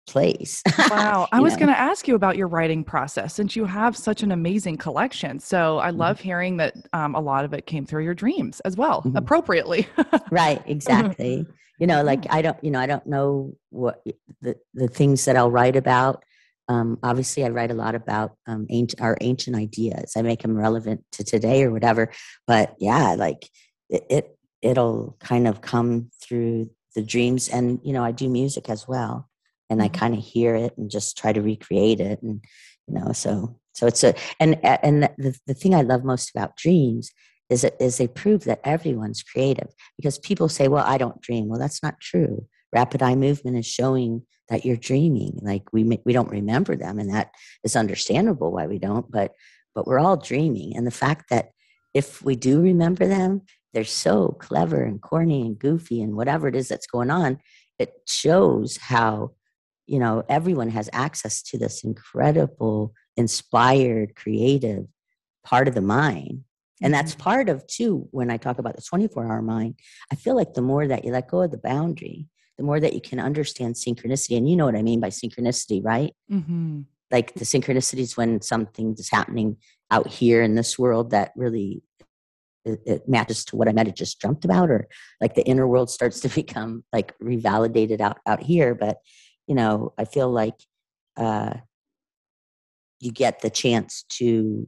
[0.06, 0.62] place.
[0.90, 1.28] Wow.
[1.32, 4.32] I was going to ask you about your writing process since you have such an
[4.32, 5.38] amazing collection.
[5.38, 5.98] So I mm-hmm.
[5.98, 9.16] love hearing that um, a lot of it came through your dreams as well, mm-hmm.
[9.16, 9.88] appropriately.
[10.30, 10.62] right.
[10.66, 11.46] Exactly
[11.78, 14.02] you know like i don't you know i don't know what
[14.40, 16.22] the the things that i'll write about
[16.68, 20.56] um, obviously i write a lot about um, ancient, our ancient ideas i make them
[20.56, 22.10] relevant to today or whatever
[22.46, 23.48] but yeah like
[23.90, 28.70] it, it it'll kind of come through the dreams and you know i do music
[28.70, 29.28] as well
[29.70, 29.96] and i mm-hmm.
[29.96, 32.44] kind of hear it and just try to recreate it and
[32.86, 36.56] you know so so it's a and and the, the thing i love most about
[36.56, 37.10] dreams
[37.50, 41.48] is, it, is they prove that everyone's creative because people say, well, I don't dream.
[41.48, 42.46] Well, that's not true.
[42.72, 45.38] Rapid eye movement is showing that you're dreaming.
[45.42, 47.30] Like we, we don't remember them and that
[47.62, 49.32] is understandable why we don't, but,
[49.74, 50.76] but we're all dreaming.
[50.76, 51.50] And the fact that
[51.92, 53.42] if we do remember them,
[53.72, 57.38] they're so clever and corny and goofy and whatever it is that's going on,
[57.78, 59.32] it shows how,
[59.86, 64.86] you know, everyone has access to this incredible, inspired, creative
[65.44, 66.44] part of the mind
[66.82, 67.22] and that's mm-hmm.
[67.22, 69.78] part of, too, when I talk about the 24 hour mind,
[70.12, 72.26] I feel like the more that you let go of the boundary,
[72.58, 74.36] the more that you can understand synchronicity.
[74.36, 76.12] And you know what I mean by synchronicity, right?
[76.30, 76.82] Mm-hmm.
[77.10, 79.56] Like the synchronicities when something is happening
[79.90, 81.82] out here in this world that really
[82.64, 84.88] it, it matches to what I might have just dreamt about, or
[85.20, 88.74] like the inner world starts to become like revalidated out out here.
[88.74, 88.98] But
[89.46, 90.60] you know, I feel like
[91.16, 91.54] uh,
[93.00, 94.66] you get the chance to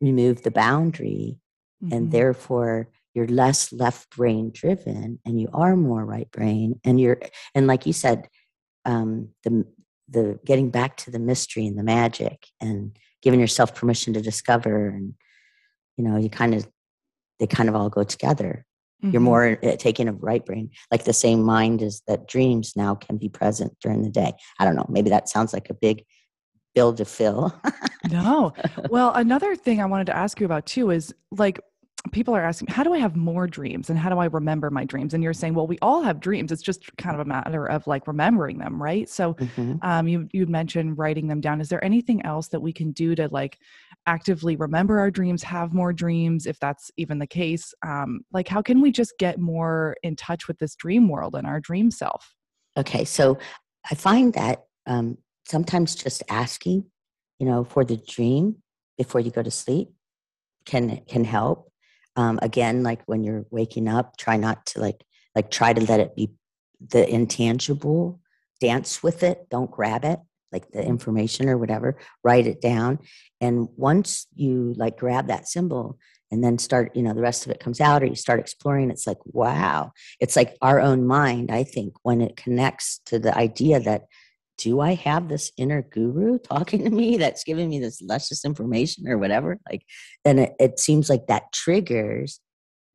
[0.00, 1.38] remove the boundary
[1.82, 1.94] mm-hmm.
[1.94, 7.20] and therefore you're less left brain driven and you are more right brain and you're
[7.54, 8.28] and like you said
[8.84, 9.64] um, the
[10.08, 14.88] the getting back to the mystery and the magic and giving yourself permission to discover
[14.88, 15.14] and
[15.96, 16.66] you know you kind of
[17.38, 18.66] they kind of all go together
[19.04, 19.12] mm-hmm.
[19.12, 22.94] you're more uh, taking a right brain like the same mind as that dreams now
[22.94, 24.32] can be present during the day.
[24.58, 26.04] I don't know maybe that sounds like a big
[26.74, 27.54] bill to fill.
[28.10, 28.52] No.
[28.90, 31.58] Well another thing i wanted to ask you about too is like
[32.12, 34.84] people are asking how do i have more dreams and how do i remember my
[34.84, 35.14] dreams?
[35.14, 36.52] And you're saying well we all have dreams.
[36.52, 39.08] It's just kind of a matter of like remembering them right?
[39.08, 39.76] So mm-hmm.
[39.82, 41.60] um, you you mentioned writing them down.
[41.60, 43.58] Is there anything else that we can do to like
[44.06, 48.60] actively remember our dreams have more dreams if that's even the case um, like how
[48.62, 52.34] can we just get more in touch with this dream world and our dream self?
[52.76, 53.38] Okay so
[53.90, 56.84] i find that um, sometimes just asking
[57.38, 58.56] you know for the dream
[58.98, 59.88] before you go to sleep
[60.64, 61.70] can can help.
[62.16, 65.98] Um, again like when you're waking up try not to like like try to let
[65.98, 66.30] it be
[66.80, 68.20] the intangible
[68.60, 70.20] dance with it don't grab it
[70.54, 72.98] like the information or whatever write it down
[73.40, 75.98] and once you like grab that symbol
[76.30, 78.90] and then start you know the rest of it comes out or you start exploring
[78.90, 79.90] it's like wow
[80.20, 84.04] it's like our own mind i think when it connects to the idea that
[84.56, 89.08] do I have this inner guru talking to me that's giving me this luscious information
[89.08, 89.58] or whatever?
[89.68, 89.84] Like,
[90.24, 92.38] then it, it seems like that triggers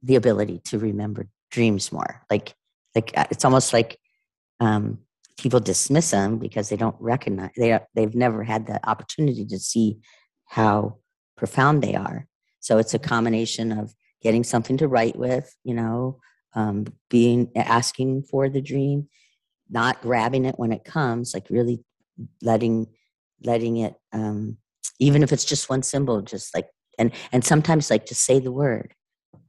[0.02, 2.22] the ability to remember dreams more.
[2.30, 2.54] Like,
[2.96, 4.00] like uh, it's almost like
[4.60, 5.00] um,
[5.40, 9.60] people dismiss them because they don't recognize they are, they've never had the opportunity to
[9.60, 9.98] see
[10.46, 10.98] how
[11.38, 12.28] profound they are.
[12.60, 16.20] So it's a combination of getting something to write with, you know,
[16.54, 19.08] um, being asking for the dream,
[19.70, 21.84] not grabbing it when it comes, like really
[22.42, 22.88] letting
[23.44, 24.58] letting it um,
[25.00, 26.68] even if it's just one symbol, just like
[26.98, 28.94] and and sometimes like just say the word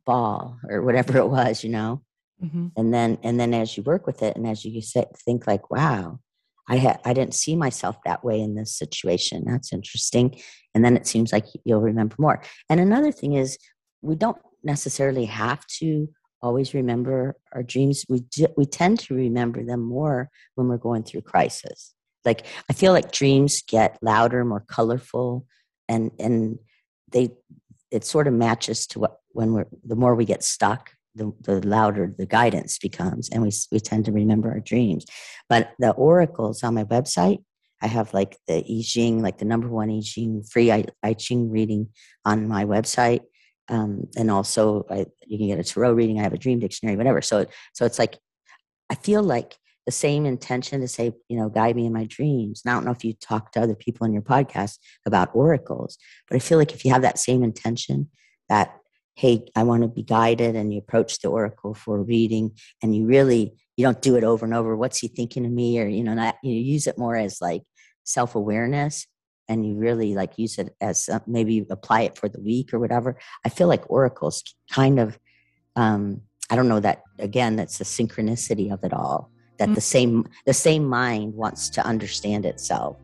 [0.07, 2.03] ball or whatever it was, you know.
[2.43, 2.69] Mm-hmm.
[2.77, 5.71] And then and then as you work with it and as you say, think like,
[5.71, 6.21] wow,
[6.69, 9.45] I had I didn't see myself that way in this situation.
[9.47, 10.41] That's interesting.
[10.75, 12.43] And then it seems like you'll remember more.
[12.69, 13.59] And another thing is
[14.03, 16.09] we don't necessarily have to
[16.43, 18.07] always remember our dreams.
[18.09, 21.95] We do, we tend to remember them more when we're going through crisis.
[22.25, 25.47] Like I feel like dreams get louder, more colorful,
[25.89, 26.59] and and
[27.11, 27.31] they
[27.91, 31.67] it sort of matches to what when we're the more we get stuck the, the
[31.67, 35.05] louder the guidance becomes and we, we tend to remember our dreams.
[35.49, 37.43] But the oracles on my website
[37.83, 41.15] i have like the i ching like the number one i ching free i, I
[41.15, 41.89] ching reading
[42.25, 43.21] on my website.
[43.69, 46.97] Um, and also I, you can get a tarot reading i have a dream dictionary
[46.97, 47.23] whatever.
[47.23, 48.19] So so it's like
[48.91, 49.57] i feel like
[49.87, 52.63] the same intention to say you know guide me in my dreams.
[52.65, 55.99] And i don't know if you talk to other people in your podcast about oracles
[56.29, 58.09] but i feel like if you have that same intention
[58.49, 58.80] that
[59.15, 62.53] hey i want to be guided and you approach the oracle for a reading
[62.83, 65.81] and you really you don't do it over and over what's he thinking of me?
[65.81, 67.63] or you know not you use it more as like
[68.05, 69.07] self-awareness
[69.49, 72.79] and you really like use it as uh, maybe apply it for the week or
[72.79, 73.19] whatever.
[73.45, 75.19] I feel like oracles kind of
[75.77, 79.75] um i don't know that again that's the synchronicity of it all that mm-hmm.
[79.75, 82.97] the same the same mind wants to understand itself.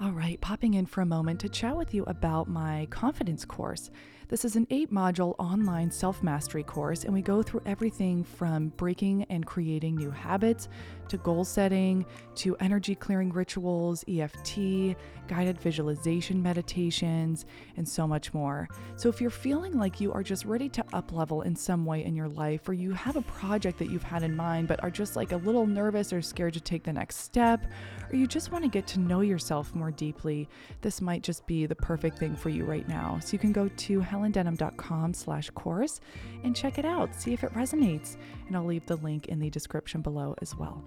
[0.00, 3.90] All right popping in for a moment to chat with you about my confidence course
[4.28, 8.68] this is an eight module online self mastery course, and we go through everything from
[8.76, 10.68] breaking and creating new habits
[11.08, 12.04] to goal setting
[12.34, 14.96] to energy clearing rituals, EFT,
[15.28, 17.46] guided visualization meditations,
[17.76, 18.68] and so much more.
[18.96, 22.04] So, if you're feeling like you are just ready to up level in some way
[22.04, 24.90] in your life, or you have a project that you've had in mind but are
[24.90, 27.64] just like a little nervous or scared to take the next step,
[28.10, 30.48] or you just want to get to know yourself more deeply,
[30.80, 33.18] this might just be the perfect thing for you right now.
[33.22, 36.00] So, you can go to helendenham.com slash course
[36.42, 37.14] and check it out.
[37.14, 38.16] See if it resonates.
[38.46, 40.82] And I'll leave the link in the description below as well.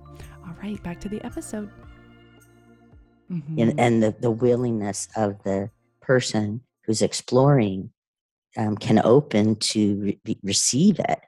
[0.45, 1.69] All right, back to the episode.
[3.31, 3.59] Mm-hmm.
[3.59, 5.69] And, and the, the willingness of the
[6.01, 7.91] person who's exploring
[8.57, 11.19] um, can open to re- receive it.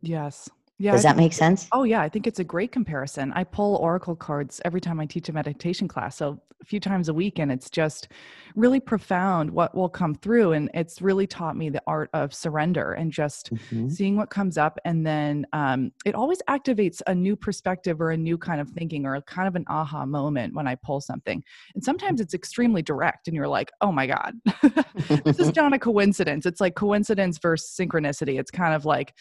[0.00, 0.48] Yes.
[0.82, 1.68] Yeah, Does that make sense?
[1.70, 2.00] Oh, yeah.
[2.00, 3.32] I think it's a great comparison.
[3.34, 6.16] I pull oracle cards every time I teach a meditation class.
[6.16, 8.08] So a few times a week, and it's just
[8.54, 10.52] really profound what will come through.
[10.52, 13.88] And it's really taught me the art of surrender and just mm-hmm.
[13.88, 14.78] seeing what comes up.
[14.84, 19.06] And then um, it always activates a new perspective or a new kind of thinking
[19.06, 21.42] or kind of an aha moment when I pull something.
[21.74, 24.34] And sometimes it's extremely direct, and you're like, oh my God,
[25.24, 26.46] this is not a coincidence.
[26.46, 28.38] It's like coincidence versus synchronicity.
[28.38, 29.14] It's kind of like,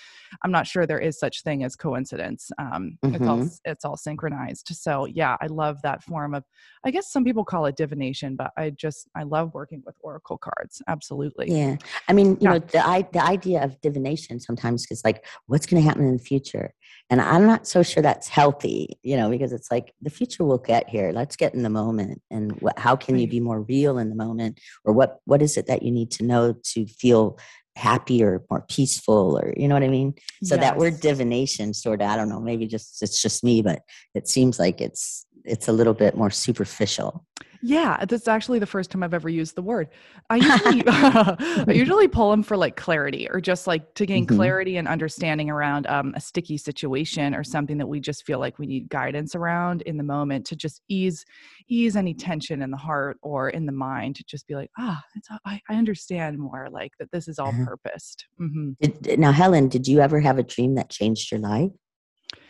[0.44, 2.50] I'm not sure there is such thing as coincidence.
[2.58, 3.16] Um, mm-hmm.
[3.16, 3.72] It's all mm-hmm.
[3.72, 4.68] it's all synchronized.
[4.72, 6.44] So yeah, I love that form of.
[6.86, 10.38] I guess some people call it divination, but I just I love working with oracle
[10.38, 10.82] cards.
[10.88, 11.52] Absolutely.
[11.52, 11.76] Yeah,
[12.08, 12.50] I mean, you yeah.
[12.54, 16.18] know, the I, the idea of divination sometimes is like, what's going to happen in
[16.18, 16.74] the future,
[17.10, 18.98] and I'm not so sure that's healthy.
[19.04, 21.12] You know, because it's like the future will get here.
[21.14, 24.16] Let's get in the moment, and what, how can you be more real in the
[24.16, 27.38] moment, or what what is it that you need to know to feel
[27.76, 30.14] happier, more peaceful, or you know what I mean?
[30.44, 30.64] So yes.
[30.64, 33.82] that word divination sort of, I don't know, maybe just it's just me, but
[34.14, 37.26] it seems like it's it's a little bit more superficial.
[37.64, 39.90] Yeah, that's actually the first time I've ever used the word.
[40.30, 44.36] I usually I usually pull them for like clarity or just like to gain mm-hmm.
[44.36, 48.58] clarity and understanding around um, a sticky situation or something that we just feel like
[48.60, 51.26] we need guidance around in the moment to just ease
[51.68, 55.02] ease any tension in the heart or in the mind to just be like ah
[55.46, 57.66] I, I, understand more like that this is all uh-huh.
[57.66, 58.26] purposed.
[58.40, 58.72] Mm-hmm.
[58.82, 61.72] Did, now, Helen, did you ever have a dream that changed your life?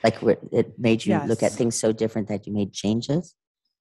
[0.04, 0.18] Like
[0.52, 1.28] it made you yes.
[1.28, 3.36] look at things so different that you made changes?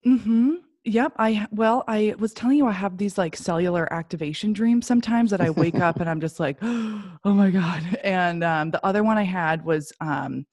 [0.07, 0.55] Mm-hmm.
[0.85, 1.13] Yep.
[1.19, 5.41] I well, I was telling you I have these like cellular activation dreams sometimes that
[5.41, 7.99] I wake up and I'm just like, oh my god.
[8.05, 10.47] And um, the other one I had was um,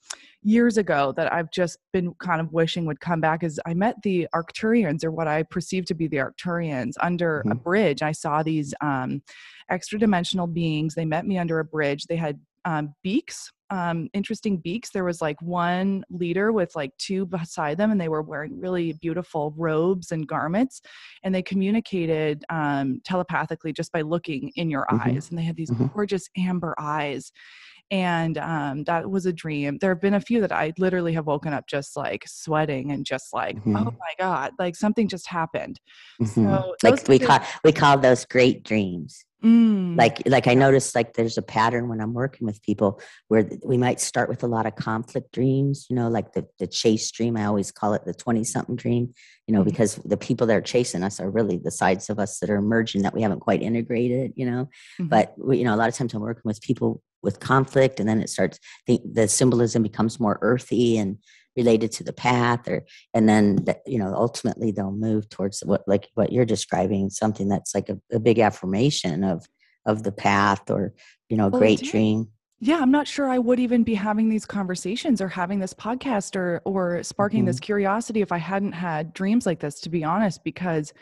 [0.43, 3.43] years ago that I've just been kind of wishing would come back.
[3.43, 7.51] Is I met the Arcturians or what I perceive to be the Arcturians under mm-hmm.
[7.51, 8.01] a bridge.
[8.01, 9.21] I saw these um,
[9.69, 10.93] extra dimensional beings.
[10.93, 12.03] They met me under a bridge.
[12.05, 14.91] They had um, beaks um, interesting beaks.
[14.91, 18.93] There was like one leader with like two beside them, and they were wearing really
[18.93, 20.81] beautiful robes and garments,
[21.23, 25.09] and they communicated um, telepathically just by looking in your mm-hmm.
[25.09, 25.29] eyes.
[25.29, 25.87] And they had these mm-hmm.
[25.87, 27.31] gorgeous amber eyes.
[27.91, 29.77] And um, that was a dream.
[29.79, 33.05] There have been a few that I literally have woken up just like sweating and
[33.05, 33.97] just like, oh Mhm.
[33.97, 35.79] my god, like something just happened.
[36.21, 36.27] Mhm.
[36.27, 39.23] So like we call we call those great dreams.
[39.43, 43.47] Mm, like like i noticed like there's a pattern when i'm working with people where
[43.63, 47.11] we might start with a lot of conflict dreams you know like the the chase
[47.11, 49.13] dream i always call it the 20 something dream
[49.45, 49.65] you know Mhm.
[49.65, 52.55] because the people that are chasing us are really the sides of us that are
[52.55, 54.67] emerging that we haven't quite integrated you know
[54.99, 55.09] mhm.
[55.09, 58.07] but we, you know a lot of times i'm working with people with conflict and
[58.07, 61.17] then it starts the, the symbolism becomes more earthy and
[61.55, 65.83] related to the path or and then that you know ultimately they'll move towards what
[65.87, 69.45] like what you're describing something that's like a, a big affirmation of
[69.85, 70.93] of the path or
[71.29, 72.29] you know a Well, great dream
[72.59, 76.35] yeah i'm not sure i would even be having these conversations or having this podcast
[76.35, 80.43] or or sparking this curiosity if i hadn't had dreams like this to be honest
[80.43, 80.93] because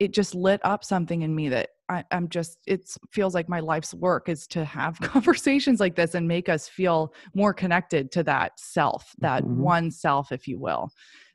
[0.00, 3.60] it just lit up something in me that I, i'm just it feels like my
[3.60, 8.22] life's work is to have conversations like this and make us feel more connected to
[8.24, 9.56] that self that Mhm.
[9.56, 10.90] one self if you will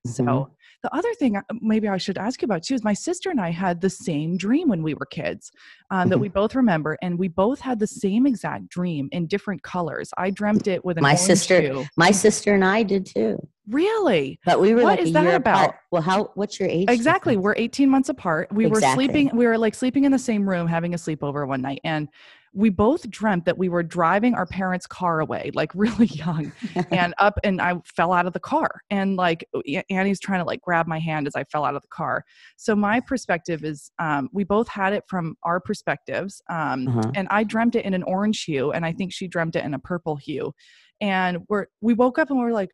[0.05, 0.49] so Mhm.
[0.82, 3.39] The other thing uh, maybe I should ask you about too is my sister and
[3.41, 5.51] I had the same dream when we were kids
[5.91, 9.61] um, that we both remember, and we both had the same exact dream in different
[9.63, 10.11] colors.
[10.17, 11.86] I dreamt it with My sister- shoe.
[11.97, 14.39] my sister and i did too Really?
[14.45, 15.59] but we were What like is a that year about?
[15.65, 17.34] apart well how what's your age Exactly.
[17.34, 17.43] difference?
[17.43, 18.51] We're 18 months apart.
[18.51, 21.61] We were sleeping, we were like sleeping in the same room, having a sleepover one
[21.61, 21.82] night.
[21.84, 22.07] And
[22.53, 26.51] we both dreamt that we were driving our parents' car away, like really young,
[26.91, 28.81] and up, and I fell out of the car.
[28.89, 29.45] And like
[29.89, 32.23] Annie's trying to like grab my hand as I fell out of the car.
[32.57, 36.41] So my perspective is um, we both had it from our perspectives.
[36.49, 37.11] Um, Uh-huh.
[37.15, 39.73] And I dreamt it in an orange hue, and I think she dreamt it in
[39.73, 40.53] a purple hue.
[41.01, 42.69] And we're, we woke up and we're like,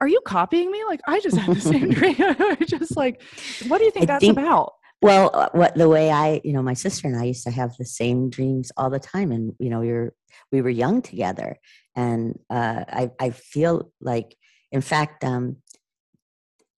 [0.00, 0.82] are you copying me?
[0.86, 2.16] Like I just had the same dream.
[2.18, 3.22] I just like,
[3.68, 4.72] what do you think I that's think- about?
[5.04, 7.76] Well, uh, what the way I, you know, my sister and I used to have
[7.76, 10.14] the same dreams all the time, and you know, you're
[10.50, 11.58] we were young together,
[11.94, 14.34] and uh, I I feel like,
[14.72, 15.56] in fact, um,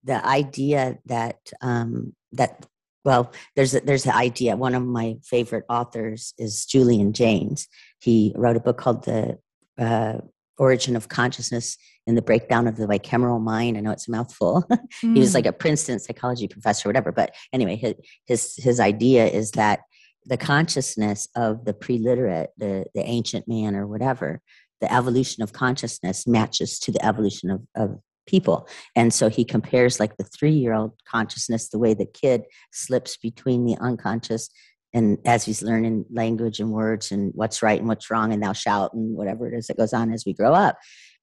[0.03, 2.66] the idea that um, that
[3.05, 4.57] well, there's a, there's the idea.
[4.57, 7.68] One of my favorite authors is Julian Jaynes.
[8.01, 9.39] He wrote a book called the
[9.79, 10.18] uh,
[10.59, 11.77] Origin of Consciousness
[12.07, 13.77] and the Breakdown of the Bicameral Mind.
[13.77, 14.65] I know it's a mouthful.
[15.01, 17.13] he was Mm, like a Princeton psychology professor, or whatever.
[17.13, 17.95] But anyway, his
[18.27, 19.81] his, his idea is that
[20.25, 24.41] the consciousness of the pre-literate, the the ancient man, or whatever,
[24.81, 28.69] the evolution of consciousness matches to the evolution of, of people.
[28.95, 32.43] And so he compares like the three-year-old consciousness, the way the kid
[32.73, 34.49] slips between the unconscious
[34.97, 38.53] and as he's learning language and words and what's right and what's wrong and thou
[38.55, 40.79] shalt and whatever it is that goes on as we grow up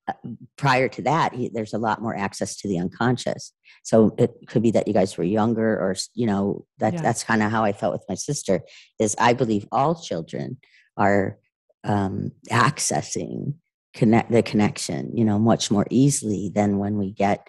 [0.07, 0.13] uh,
[0.57, 3.51] prior to that he, there's a lot more access to the unconscious
[3.83, 7.01] so it could be that you guys were younger or you know that Yeah.
[7.01, 8.61] that's kind of how i felt with my sister
[8.99, 10.57] is i believe all children
[10.95, 11.39] are
[11.83, 13.55] um, accessing
[13.93, 17.47] connect the connection you know much more easily than when we get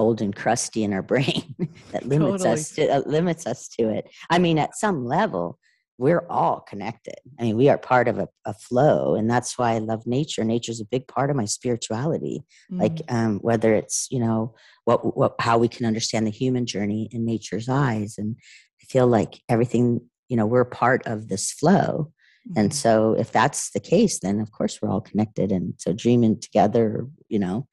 [0.00, 1.54] old and crusty in our brain
[1.92, 2.50] that limits Totally.
[2.50, 4.08] us to uh, limits us to it.
[4.30, 5.58] I mean at some level
[5.98, 7.16] we're all connected.
[7.38, 10.42] I mean we are part of a, a flow and that's why i love nature.
[10.42, 12.42] Nature's a big part of my spirituality.
[12.70, 14.54] Like mm, um, whether it's you know
[14.86, 18.36] what, what how we can understand the human journey in nature's eyes and
[18.82, 22.12] i feel like everything you know we're part of this flow.
[22.56, 22.74] And mhm.
[22.74, 27.06] so if that's the case then of course we're all connected and so dreaming together
[27.28, 27.68] you know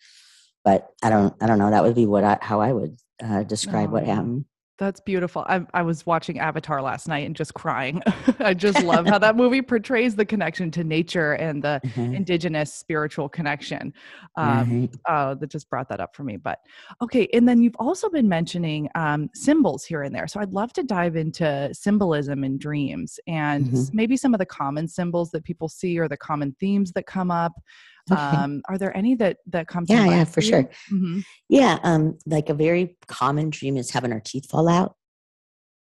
[0.68, 2.93] but i don't i don't know that would be what i how i would
[3.24, 4.43] uh, describe Oh, what happened
[4.80, 5.41] That's beautiful.
[5.49, 7.95] I, I was watching Avatar last night and just crying.
[8.49, 12.13] I just love how that movie portrays the connection to nature and the Mhm.
[12.20, 13.91] indigenous spiritual connection.
[14.36, 14.95] Um, Right.
[15.13, 16.38] uh, that just brought that up for me.
[16.38, 16.59] But
[17.01, 20.28] okay, and then you've also been mentioning um, symbols here and there.
[20.28, 23.97] So I'd love to dive into symbolism in dreams and Mm-hmm.
[24.01, 27.32] maybe some of the common symbols that people see or the common themes that come
[27.32, 27.53] up.
[28.12, 28.20] Okay.
[28.22, 29.86] Um, are there any that that come?
[29.88, 30.47] Yeah, yeah, for you?
[30.49, 30.70] sure.
[30.91, 31.24] Mhm.
[31.49, 34.95] Yeah, um, like a very common dream is having our teeth fall out.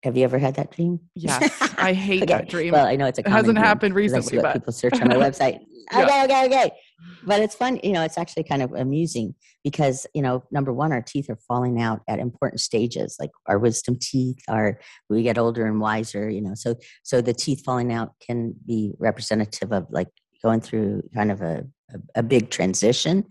[0.03, 0.99] Have you ever had that dream?
[1.15, 1.39] Yes,
[1.79, 2.71] I hate Okay, that dream.
[2.73, 4.53] Well, I know it's a it hasn't dream, happened 'cause I see recently, what but
[4.53, 5.59] people search on my website.
[5.91, 6.03] Yeah.
[6.03, 6.71] Okay, okay, okay.
[7.27, 10.91] But it's fun, you know, it's actually kind of amusing because, you know, number one,
[10.91, 15.39] our teeth are falling out at important stages, like our wisdom teeth, our we get
[15.39, 16.53] older and wiser, you know.
[16.53, 20.09] So so the teeth falling out can be representative of like
[20.43, 21.63] going through kind of a,
[21.95, 23.25] a, a big transition.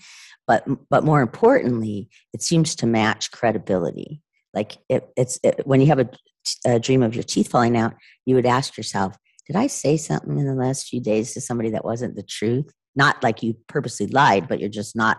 [0.46, 4.22] But but more importantly, it seems to match credibility.
[4.52, 6.08] Like it, it's it, when you have a,
[6.66, 7.94] a dream of your teeth falling out,
[8.26, 11.70] you would ask yourself, did I say something in the last few days to somebody
[11.70, 12.70] that wasn't the truth?
[12.94, 15.18] Not like you purposely lied, but you're just not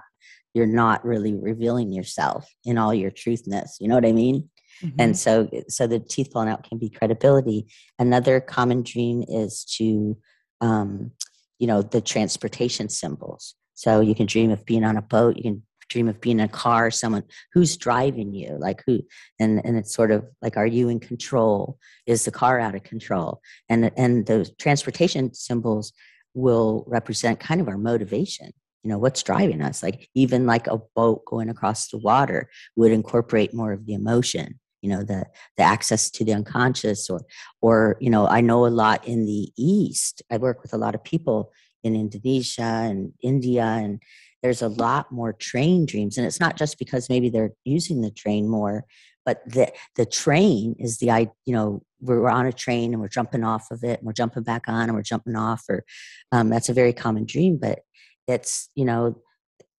[0.53, 3.75] you're not really revealing yourself in all your truthness.
[3.79, 4.49] You know what I mean?
[4.81, 4.93] Mhm.
[4.99, 7.67] And so so the teeth falling out can be credibility.
[7.99, 10.17] Another common dream is to
[10.61, 11.11] um
[11.59, 13.55] you know the transportation symbols.
[13.73, 16.45] So you can dream of being on a boat you can dream of being in
[16.45, 18.99] a car someone who's driving you like who
[19.39, 21.77] and and it's sort of like are you in control?
[22.05, 23.41] Is the car out of control?
[23.69, 25.93] And and the transportation symbols
[26.33, 28.51] will represent kind of our motivation.
[28.83, 29.81] You know what's driving us?
[29.81, 34.59] Like even like a boat going across the water would incorporate more of the emotion
[34.85, 35.25] you know the
[35.57, 37.21] the access to the unconscious or
[37.61, 40.21] or you know i know a lot in the east.
[40.31, 41.51] I work with a lot of people
[41.83, 43.99] in indonesia and india and
[44.43, 46.19] there's a lot more train dreams.
[46.19, 48.85] And it's not just because maybe they're using the train more
[49.25, 53.07] but the the train is the i you know we're on a train and we're
[53.07, 55.83] jumping off of it and we're jumping back on and we're jumping off or
[56.31, 57.79] um, that's a very common dream but
[58.27, 59.01] it's you know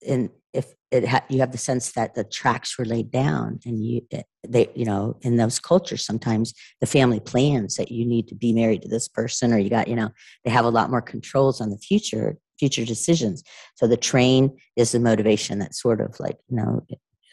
[0.01, 0.46] in if
[0.91, 4.21] it ha- you have the sense that the tracks were laid down and you eh,
[4.47, 8.53] they you know in those cultures sometimes the family plans that you need to be
[8.53, 10.09] married to this person or you got you know
[10.45, 13.43] they have a lot more controls on the future future decisions.
[13.75, 16.85] So the train is the motivation that sort of like you know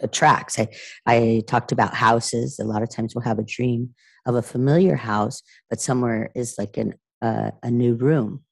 [0.03, 0.59] attracts.
[0.59, 0.69] I
[1.07, 2.59] i talked about houses.
[2.59, 3.95] A lot of times we'll have a dream
[4.27, 8.43] of a familiar house but somewhere is like an uh, a new room.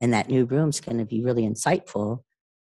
[0.00, 2.22] And that new room's going to be really insightful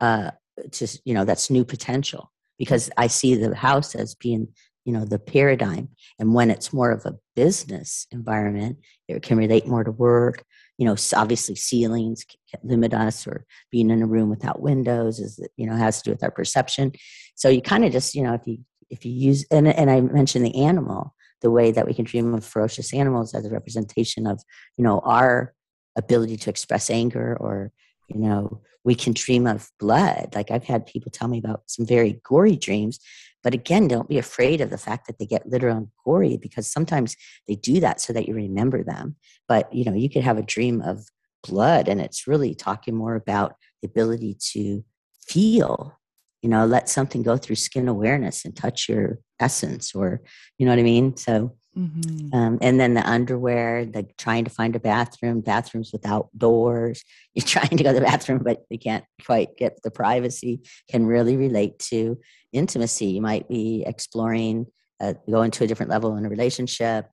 [0.01, 0.33] uh,
[0.71, 4.49] to you know that's new potential because i see the house as being
[4.85, 5.89] you know the paradigm.
[6.19, 8.79] And when it's more of a business environment
[9.09, 10.45] it can relate more to work.
[10.79, 12.25] You know obviously ceilings
[12.63, 16.11] limit us or being in a room without windows is you know has to do
[16.13, 16.93] with our perception.
[17.35, 18.59] So you kind of just you know if you
[18.91, 22.35] if you use and, and i mentioned the animal the way that we can dream
[22.35, 24.43] of ferocious animals as a representation of
[24.77, 25.55] you know our
[25.97, 27.71] ability to express anger or
[28.15, 30.35] you know we can dream of blood.
[30.35, 32.99] Like i've had people tell me about some very gory dreams
[33.43, 36.71] but again don't be afraid of the fact that they get literal and gory because
[36.71, 37.17] sometimes
[37.49, 39.17] they do that so that you remember them.
[39.49, 41.07] But you know you could have a dream of
[41.47, 44.85] blood and it's really talking more about the ability to
[45.27, 45.99] feel
[46.41, 50.21] you know let something go through skin awareness and touch your essence or
[50.59, 51.17] you know what i mean?
[51.17, 52.35] So Mm-hmm.
[52.35, 57.03] Um, and then the underwear, the trying to find a bathroom, bathrooms without doors.
[57.35, 60.61] You're trying to go to the bathroom, but you can't quite get the privacy.
[60.91, 62.19] Can really relate to
[62.53, 63.07] intimacy.
[63.07, 64.67] You might be exploring,
[65.01, 67.07] uh, going to a different level in a relationship,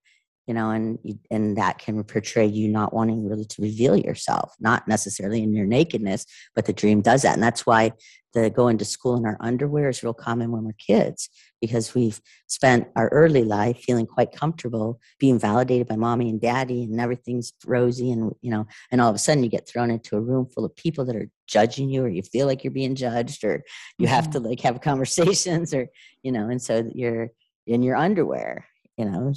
[0.49, 0.97] you know, and
[1.29, 5.67] and that can portray you not wanting really to reveal yourself, not necessarily in your
[5.67, 6.25] nakedness,
[6.55, 7.91] but the dream does that, and that's why
[8.33, 11.29] the going to school in our underwear is real common when we're kids
[11.61, 16.83] because we've spent our early life feeling quite comfortable being validated by mommy and daddy
[16.83, 20.15] and everything's rosy and you know and all of a sudden you get thrown into
[20.15, 22.95] a room full of people that are judging you or you feel like you're being
[22.95, 23.63] judged or
[23.97, 24.15] you mm-hmm.
[24.15, 25.87] have to like have conversations or
[26.23, 27.29] you know and so you're
[27.67, 29.33] in your underwear you know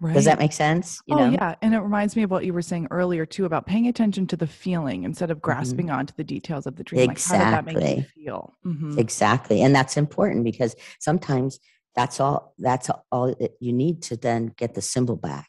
[0.00, 0.14] Right.
[0.14, 1.00] Does that make sense?
[1.06, 1.32] You oh, know?
[1.32, 1.54] yeah.
[1.62, 4.36] And it reminds me of what you were saying earlier, too, about paying attention to
[4.36, 5.44] the feeling instead of mm-hmm.
[5.44, 5.96] grasping mm-hmm.
[5.96, 7.10] onto the details of the dream.
[7.10, 7.38] Exactly.
[7.38, 8.54] Like, how did that make you feel?
[8.66, 8.98] Mm-hmm.
[8.98, 9.62] Exactly.
[9.62, 11.58] And that's important because sometimes
[11.96, 15.48] that's all that's all that you need to then get the symbol back.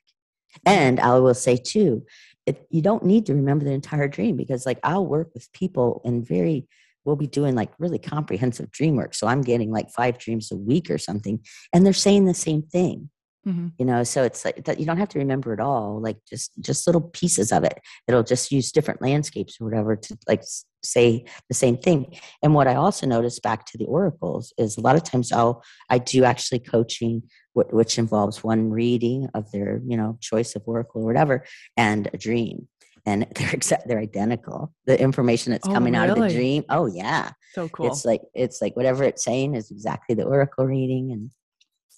[0.66, 2.06] And I will say, too,
[2.46, 6.02] it, you don't need to remember the entire dream because, like, I'll work with people
[6.06, 6.68] and very
[7.04, 9.14] we'll be doing like really comprehensive dream work.
[9.14, 11.40] So I'm getting like five dreams a week or something,
[11.72, 13.10] and they're saying the same thing.
[13.48, 13.68] Mm-hmm.
[13.78, 16.52] You know, so it's like that you don't have to remember it all, like just
[16.62, 17.80] just little pieces of it.
[18.08, 20.44] It'll just use different landscapes or whatever to like
[20.84, 22.18] say the same thing.
[22.42, 25.64] And what I also noticed back to the oracles is a lot of times I'll
[25.90, 27.24] I do actually coaching
[27.56, 31.46] which involves one reading of their you know choice of oracle or whatever
[31.78, 32.68] and a dream
[33.06, 36.04] and they're exact they're identical the information that's oh, coming really?
[36.04, 39.56] out of the dream oh yeah so cool it's like it's like whatever it's saying
[39.56, 41.32] is exactly the oracle reading and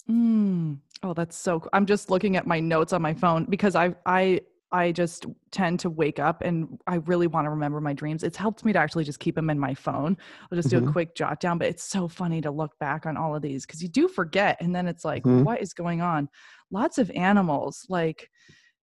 [0.08, 0.78] mm.
[1.02, 1.70] Oh, that's so cool.
[1.72, 4.40] I'm just looking at my notes on my phone because I I
[4.70, 8.22] I just tend to wake up and I really want to remember my dreams.
[8.22, 10.16] It's helped me to actually just keep them in my phone.
[10.50, 10.84] I'll just mm-hmm.
[10.84, 13.40] do a quick jot down, but it's so funny to look back on all of
[13.40, 15.44] these because you do forget and then it's like mm-hmm.
[15.44, 16.28] what is going on?
[16.70, 18.30] Lots of animals like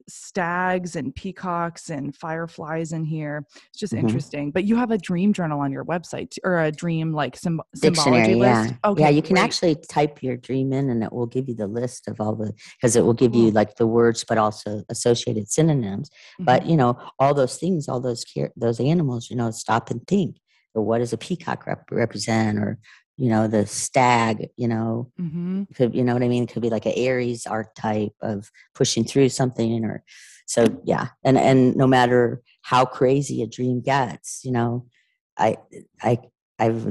[0.07, 3.45] stags and peacocks and fireflies in here.
[3.69, 4.05] It's just mm-hmm.
[4.05, 4.51] interesting.
[4.51, 8.37] But you have a dream journal on your website or a dream like symb- dictionary.
[8.39, 8.71] Yeah.
[8.83, 11.67] Okay, yeah, you can actually type your dream in and it will give you the
[11.67, 15.49] list of all the because it will give you like the words but also associated
[15.49, 16.09] synonyms.
[16.09, 16.45] Mm-hmm.
[16.45, 18.23] But you know, all those things, all those
[18.55, 20.37] those animals, you know, stop and think.
[20.73, 22.77] Or what does a peacock rep- represent or
[23.17, 25.63] you know the stag you know mm-hmm.
[25.73, 29.03] could you know what i mean it could be like an aries archetype of pushing
[29.03, 30.03] through something or
[30.45, 34.85] so yeah and and no matter how crazy a dream gets you know
[35.37, 35.55] i
[36.01, 36.17] i
[36.59, 36.87] i've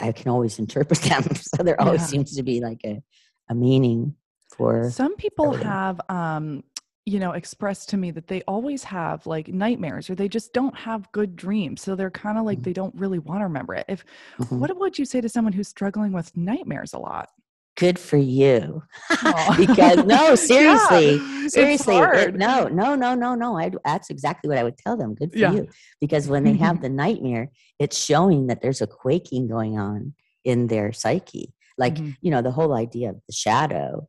[0.00, 2.06] i can always interpret them so there always yeah.
[2.06, 3.02] seems to be like a
[3.48, 4.14] a meaning
[4.56, 5.66] for some people everything.
[5.66, 6.62] have um
[7.04, 10.76] you know, expressed to me that they always have like nightmares or they just don't
[10.76, 11.82] have good dreams.
[11.82, 12.64] So they're kind of like Mhm.
[12.64, 13.86] they don't really want to remember it.
[13.88, 14.04] If
[14.38, 14.58] Mhm.
[14.60, 17.28] what would you say to someone who's struggling with nightmares a lot?
[17.76, 18.82] Good for you.
[19.10, 19.54] Aw.
[19.58, 23.58] because no, seriously, it's seriously, it- no, no, no, no, no.
[23.58, 25.14] I that's exactly what I would tell them.
[25.14, 25.52] Good for Yeah.
[25.52, 25.68] you,
[26.00, 27.50] because when they have the nightmare,
[27.80, 31.52] it's showing that there's a quaking going on in their psyche.
[31.78, 32.16] Like Mhm.
[32.20, 34.06] you know, the whole idea of the shadow,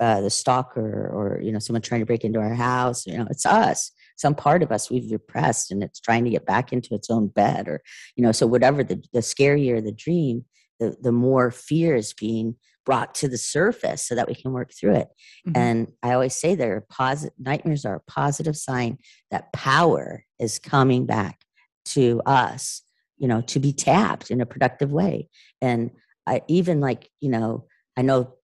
[0.00, 3.06] uh, the stalker, or you know, someone trying to break into our house.
[3.06, 3.92] You know, it's us.
[4.16, 7.28] Some part of us we've repressed, and it's trying to get back into its own
[7.28, 7.82] bed, or
[8.16, 10.44] you know, so whatever the the scarier the dream,
[10.78, 14.72] the the more fear is being brought to the surface so that we can work
[14.72, 15.08] through it.
[15.46, 15.56] Mhm.
[15.56, 18.98] And I always say there are positive nightmares are a positive sign
[19.30, 21.44] that power is coming back
[21.84, 22.82] to us,
[23.18, 25.28] you know, to be tapped in a productive way.
[25.60, 25.90] And
[26.26, 28.34] I even like, you know, I know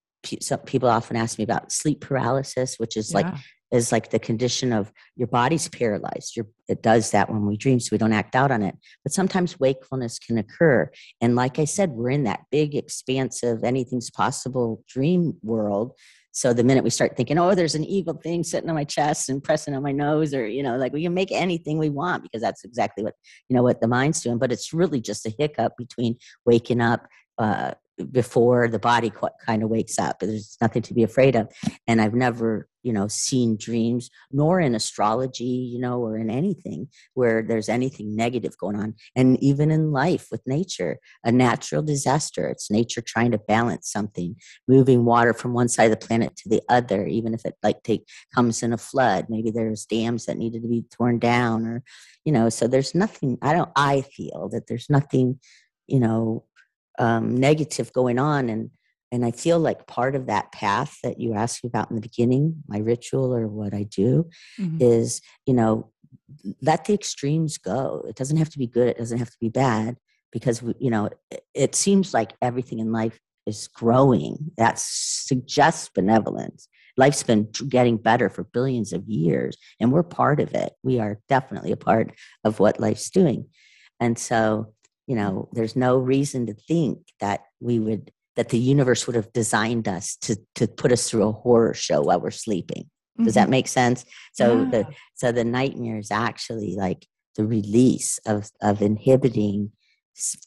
[0.41, 3.27] some people often ask me about sleep paralysis, which is like
[3.72, 6.37] is like the condition of your body's paralyzed.
[6.37, 8.77] Your, it does that when we dream, so we don't act out on it.
[9.05, 10.91] But sometimes wakefulness can occur.
[11.20, 15.93] And like I said, we're in that big, expansive, anything's possible dream world.
[16.31, 19.31] So the minute we start thinking, oh, there's an evil thing sitting on my chest
[19.31, 22.22] and pressing on my nose, or you know, like we can make anything we want
[22.22, 23.14] because that's exactly what
[23.49, 24.39] you know what the mind's doing.
[24.39, 27.07] But it's really just a hiccup between waking up
[27.39, 27.72] uh,
[28.13, 29.11] before the body
[29.45, 30.19] kind of wakes up.
[30.21, 31.51] There's nothing to be afraid of.
[31.87, 36.89] And I've never, you know, seen dreams, nor in astrology, you know, or in anything
[37.15, 38.95] where there's anything negative going on.
[39.15, 44.37] And even in life with nature, a natural disaster, it's nature trying to balance something,
[44.69, 47.83] moving water from one side of the planet to the other, even if it like
[47.83, 49.27] take comes in a flood.
[49.31, 51.83] Maybe there's dams that needed to be torn down, or
[52.25, 52.51] you know.
[52.51, 53.39] So there's nothing.
[53.41, 53.71] I don't.
[53.75, 55.41] I feel that there's nothing,
[55.87, 56.45] you know,
[56.99, 58.71] um, negative going on, and
[59.13, 62.03] and I feel like part of that path that you asked me about in the
[62.03, 64.29] beginning, my ritual or what I do,
[64.61, 64.81] Mhm.
[64.81, 65.91] is you know
[66.63, 68.05] let the extremes go.
[68.09, 68.89] It doesn't have to be good.
[68.89, 69.97] It doesn't have to be bad
[70.33, 74.51] because we, you know it, it seems like everything in life is growing.
[74.57, 76.69] That suggests benevolence.
[76.97, 80.73] Life's been getting better for billions of years and we're part of it.
[80.83, 83.47] We are definitely a part of what life's doing.
[84.01, 84.73] And so
[85.07, 89.33] you know there's no reason to think that we would that the universe would have
[89.33, 92.89] designed us to to put us through a horror show while we're sleeping
[93.25, 94.73] does that make sense so Mm-hmm.
[94.73, 94.83] Yeah.
[94.83, 99.73] the so the nightmare is actually like the release of of inhibiting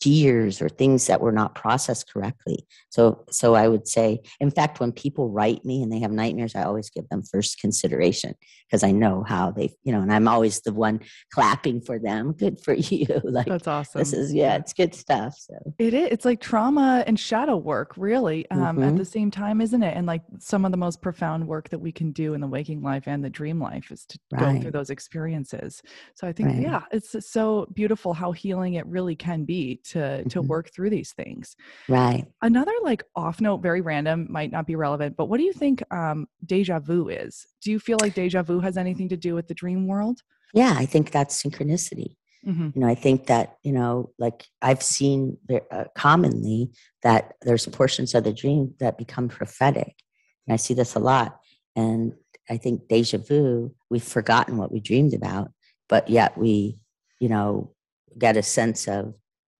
[0.02, 4.80] fears or things that were not processed correctly so so i would say in fact
[4.80, 8.34] when people write me and they have nightmares i always give them first consideration
[8.68, 11.00] because i know how they you know and i'm always the one
[11.32, 14.00] clapping for them good for you like That's awesome.
[14.00, 16.08] this is yeah it's good stuff so It is.
[16.12, 18.98] It's like trauma and shadow work, really, um, at Mhm.
[18.98, 19.96] the same time, isn't it?
[19.96, 22.82] And like some of the most profound work that we can do in the waking
[22.82, 25.82] life and the dream life is to go through those experiences.
[26.16, 26.64] So I think, Right.
[26.64, 29.59] yeah, it's so beautiful how healing it really can be
[29.92, 30.48] to to Mhm.
[30.48, 31.56] work through these things.
[31.88, 35.52] right Another like off note, very random, might not be relevant, but what do you
[35.54, 37.34] think um, deja vu is?
[37.64, 40.18] Do you feel like deja vu has anything to do with the dream world?
[40.62, 42.10] yeah i think that's synchronicity
[42.44, 45.38] hmm you know i think that you know like i've seen
[45.76, 46.60] uh, commonly
[47.04, 49.94] that there's portions of the dream that become prophetic
[50.48, 51.30] and i see this a lot
[51.76, 52.14] and
[52.50, 55.48] i think deja vu we've forgotten what we dreamed about
[55.88, 56.80] but yet we
[57.20, 57.50] you know
[58.24, 59.14] get a sense of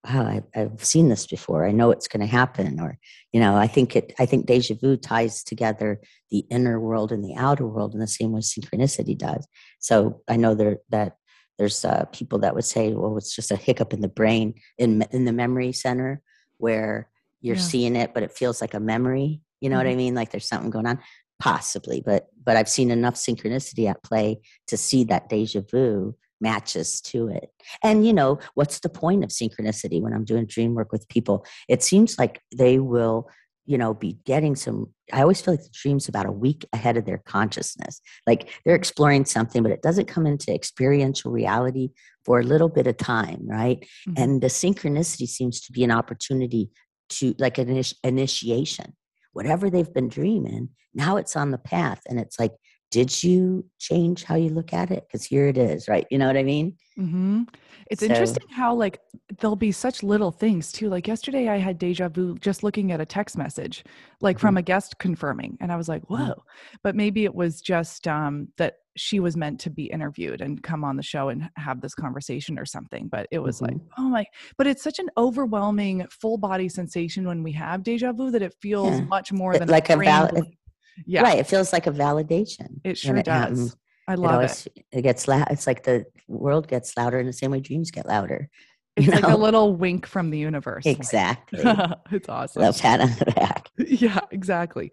[0.06, 2.98] wow I've, I've seen this before i know it's going to happen or
[3.34, 6.00] you know i think it i think deja vu ties together
[6.32, 9.48] the inner world and the outer world in the same way synchronicity does
[9.80, 11.18] so i know there that
[11.60, 15.04] there's uh, people that would say, well, it's just a hiccup in the brain, in,
[15.12, 16.22] in the memory center,
[16.58, 17.10] where
[17.42, 17.62] you're Yeah.
[17.62, 19.42] seeing it, but it feels like a memory.
[19.60, 20.16] You know what I mean?
[20.16, 21.00] Like there's something going on,
[21.38, 22.02] possibly.
[22.04, 27.28] But but I've seen enough synchronicity at play to see that deja vu matches to
[27.28, 27.50] it.
[27.84, 31.46] And you know, what's the point of synchronicity when I'm doing dream work with people?
[31.68, 33.30] It seems like they will
[33.66, 36.98] you know be getting some i always feel like the dream's about a week ahead
[36.98, 41.90] of their consciousness like they're exploring something but it doesn't come into experiential reality
[42.26, 44.14] for a little bit of time right Mhm.
[44.18, 46.72] and the synchronicity seems to be an opportunity
[47.10, 48.96] to like an initiation
[49.34, 52.54] whatever they've been dreaming now it's on the path and it's like
[52.92, 56.28] did you change how you look at it because here it is right you know
[56.28, 57.44] what i mean hmm
[57.90, 59.00] It's So- interesting how like
[59.40, 60.90] there'll be such little things too.
[60.90, 63.84] Like yesterday, I had deja vu just looking at a text message,
[64.22, 66.10] like from a guest confirming, and I was like, Mhm.
[66.28, 66.44] "Whoa!"
[66.84, 70.84] But maybe it was just um, that she was meant to be interviewed and come
[70.84, 73.08] on the show and have this conversation or something.
[73.08, 73.88] But it was like, Mhm.
[73.98, 74.26] oh my!
[74.58, 78.54] But it's such an overwhelming full body sensation when we have deja vu that it
[78.62, 79.06] feels Yeah.
[79.06, 80.58] much more than like a blank.
[81.06, 81.22] Yeah.
[81.22, 81.40] Right.
[81.40, 82.80] It feels like a validation.
[82.84, 83.34] It sure when does.
[83.34, 83.76] happens.
[84.08, 84.86] I It love always it.
[84.92, 85.48] it gets loud.
[85.52, 88.50] It's like the world gets louder in the same way dreams get louder.
[88.96, 90.86] It's you like a little wink from the universe.
[90.86, 91.62] like- Exactly.
[92.12, 92.64] it's awesome.
[92.64, 93.70] Love pat on the back.
[93.88, 94.92] Yeah, exactly.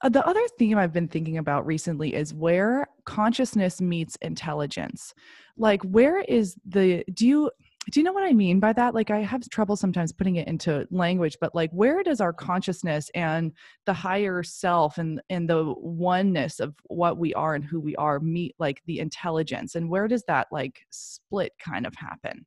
[0.00, 5.12] Uh, the other theme I've been thinking about recently is where consciousness meets intelligence.
[5.56, 7.50] Like, where is the, do you,
[7.90, 8.94] do you know what I mean by that?
[8.94, 13.10] Like, I have trouble sometimes putting it into language, but like, where does our consciousness
[13.14, 13.52] and
[13.86, 18.20] the higher self and, and the oneness of what we are and who we are
[18.20, 19.74] meet like the intelligence?
[19.74, 22.44] And where does that like split kind of happen?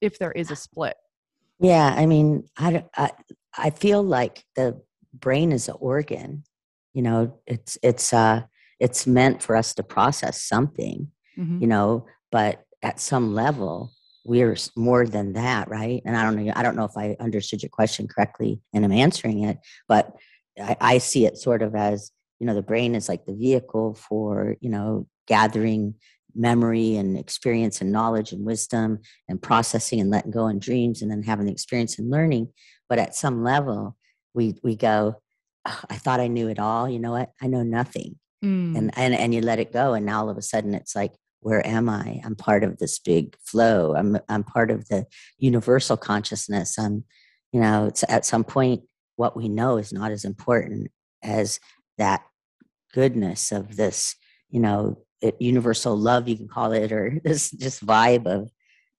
[0.00, 0.96] If there is a split.
[1.60, 1.94] Yeah.
[1.96, 3.10] I mean, I, don't- I,
[3.56, 4.82] I feel like the
[5.14, 6.44] brain is an organ.
[6.92, 8.42] You know, it's, it's, uh,
[8.80, 11.60] it's meant for us to process something, Mhm.
[11.60, 13.93] you know, but at some level,
[14.24, 16.02] we're more than that, right?
[16.04, 18.92] And I don't know, I don't know if I understood your question correctly and I'm
[18.92, 20.12] answering it, but
[20.60, 22.10] I, I see it sort of as,
[22.40, 25.94] you know, the brain is like the vehicle for, you know, gathering
[26.34, 28.98] memory and experience and knowledge and wisdom
[29.28, 32.48] and processing and letting go and dreams and then having the experience and learning.
[32.88, 33.96] But at some level,
[34.34, 35.22] we we go,
[35.64, 36.88] "Oh, I thought I knew it all.
[36.88, 37.30] You know what?
[37.40, 38.18] I know nothing.
[38.44, 38.76] Mm.
[38.76, 39.94] And and and you let it go.
[39.94, 41.12] And now all of a sudden it's like,
[41.44, 42.22] where am I?
[42.24, 43.94] I'm part of this big flow.
[43.94, 45.04] I'm I'm part of the
[45.36, 46.78] universal consciousness.
[46.78, 47.04] I'm,
[47.52, 48.80] you know, it's at some point
[49.16, 50.90] what we know is not as important
[51.22, 51.60] as
[51.98, 52.22] that
[52.94, 54.16] goodness of this,
[54.48, 58.50] you know, eh, universal love you can call it, or this just vibe of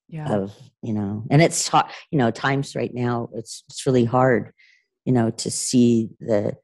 [0.08, 0.32] yeah.
[0.32, 4.52] of you know and it's ta- you know times right now it's it's really hard
[5.04, 6.56] you know to see the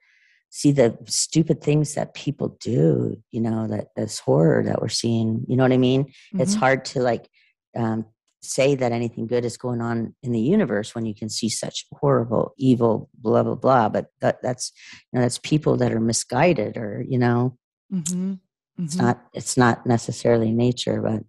[0.54, 5.44] see the stupid things that people do you know that this horror that we're seeing
[5.48, 6.60] you know what i mean it's Mhm.
[6.60, 7.28] hard to like
[7.76, 8.06] um,
[8.44, 11.86] say that anything good is going on in the universe when you can see such
[11.94, 14.74] horrible evil blah blah blah but that that's
[15.12, 17.58] you know that's people that are misguided or you know
[17.92, 18.40] Mhm.
[18.78, 19.02] it's Mhm.
[19.02, 21.24] not it's not necessarily nature but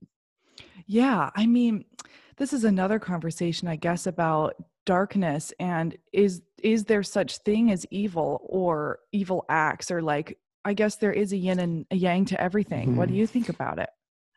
[0.87, 1.85] Yeah, I mean,
[2.37, 4.55] this is another conversation, I guess, about
[4.85, 10.74] darkness and is is there such thing as evil or evil acts or like I
[10.74, 12.97] guess there is a yin and a yang to everything.
[12.97, 13.18] What do Mhm.
[13.18, 13.91] you think about it?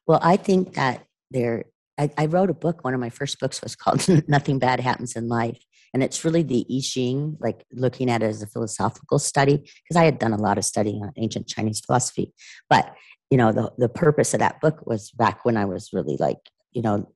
[0.07, 1.65] Well, I think that there,
[1.99, 2.83] I, I wrote a book.
[2.83, 5.63] One of my first books was called Nothing Bad Happens in Life.
[5.93, 9.95] And it's really the I Ching, like looking at it as a philosophical study, because
[9.95, 12.33] I had done a lot of studying on ancient Chinese philosophy.
[12.69, 12.93] But,
[13.29, 16.39] you know, the, the purpose of that book was back when I was really like,
[16.71, 17.07] you know,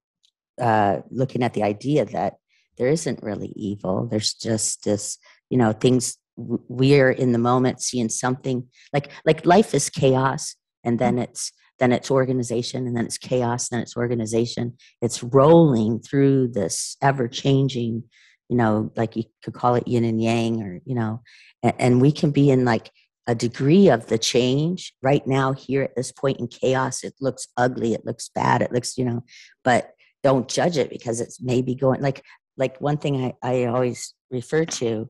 [0.59, 2.35] uh, looking at the idea that
[2.77, 4.07] there isn't really evil.
[4.07, 5.17] There's just this,
[5.49, 10.97] you know, things we're in the moment seeing something like like life is chaos, and
[10.97, 14.77] then it's then it's organization, and then it's chaos, then it's organization.
[15.01, 18.03] It's rolling through this ever changing,
[18.47, 21.21] you know, like you could call it yin and yang, or you know,
[21.61, 22.89] and, and we can be in like
[23.27, 27.03] a degree of the change right now here at this point in chaos.
[27.03, 29.23] It looks ugly, it looks bad, it looks, you know,
[29.63, 29.91] but
[30.23, 32.23] don't judge it because it's maybe going like
[32.57, 35.09] like one thing I, I always refer to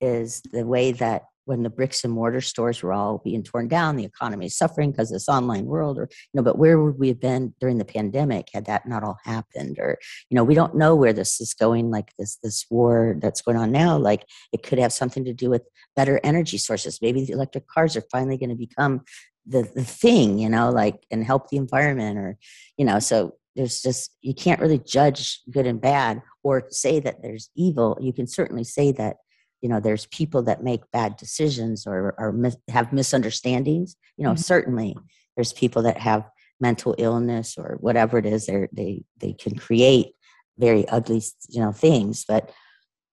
[0.00, 3.96] is the way that when the bricks and mortar stores were all being torn down,
[3.96, 7.08] the economy is suffering because this online world, or you know, but where would we
[7.08, 9.78] have been during the pandemic had that not all happened?
[9.78, 9.98] Or
[10.28, 11.90] you know, we don't know where this is going.
[11.90, 15.48] Like this this war that's going on now, like it could have something to do
[15.48, 15.62] with
[15.96, 17.00] better energy sources.
[17.00, 19.00] Maybe the electric cars are finally going to become
[19.46, 22.36] the the thing, you know, like and help the environment, or
[22.76, 27.20] you know, so there's just you can't really judge good and bad or say that
[27.22, 27.98] there's evil.
[28.00, 29.16] You can certainly say that
[29.60, 34.32] you know there's people that make bad decisions or, or mis- have misunderstandings you know
[34.34, 34.38] Mhm.
[34.38, 34.96] certainly
[35.36, 36.22] there's people that have
[36.60, 40.12] mental illness or whatever it is they they they can create
[40.58, 42.52] very ugly you know things but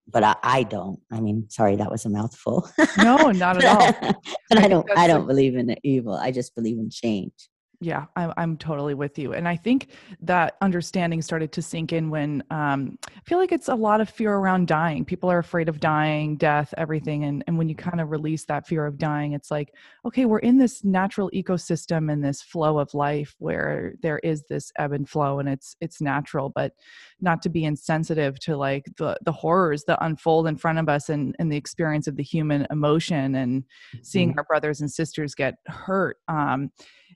[0.08, 3.92] but I, I don't i mean sorry that was a mouthful No, not at all.
[4.50, 7.34] but I i don't i don't believe in the evil i just believe in change
[7.86, 9.34] Yeah, I'm, I'm totally with you.
[9.34, 13.68] And I think that understanding started to sink in when um, I feel like it's
[13.68, 15.06] a lot of fear around dying.
[15.06, 17.26] People are afraid of dying, death, everything.
[17.26, 19.72] And, and when you kind of release that fear of dying, it's like,
[20.04, 24.72] okay, we're in this natural ecosystem and this flow of life where there is this
[24.80, 26.74] ebb and flow and it's it's natural, but
[27.22, 31.10] not to be insensitive to like the, the horrors that unfold in front of us
[31.10, 33.64] and, and the experience of the human emotion and
[34.02, 34.38] seeing Mhm.
[34.40, 36.18] our brothers and sisters get hurt.
[36.28, 36.72] Um,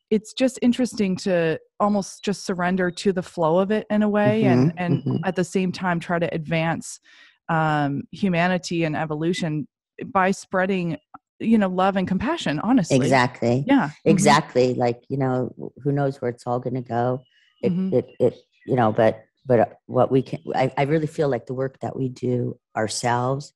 [0.09, 4.43] it's just interesting to almost just surrender to the flow of it in a way
[4.45, 5.19] and Mhm, and mhm.
[5.25, 6.99] at the same time try to advance
[7.47, 9.67] um, humanity and evolution
[10.05, 10.97] by spreading
[11.39, 16.21] you know love and compassion honestly exactly yeah mhm, exactly like you know who knows
[16.21, 17.23] where it's all going to go
[17.61, 17.93] it, Mhm.
[17.93, 21.45] it it you know but but uh, what we can I, I really feel like
[21.45, 23.53] the work that we do ourselves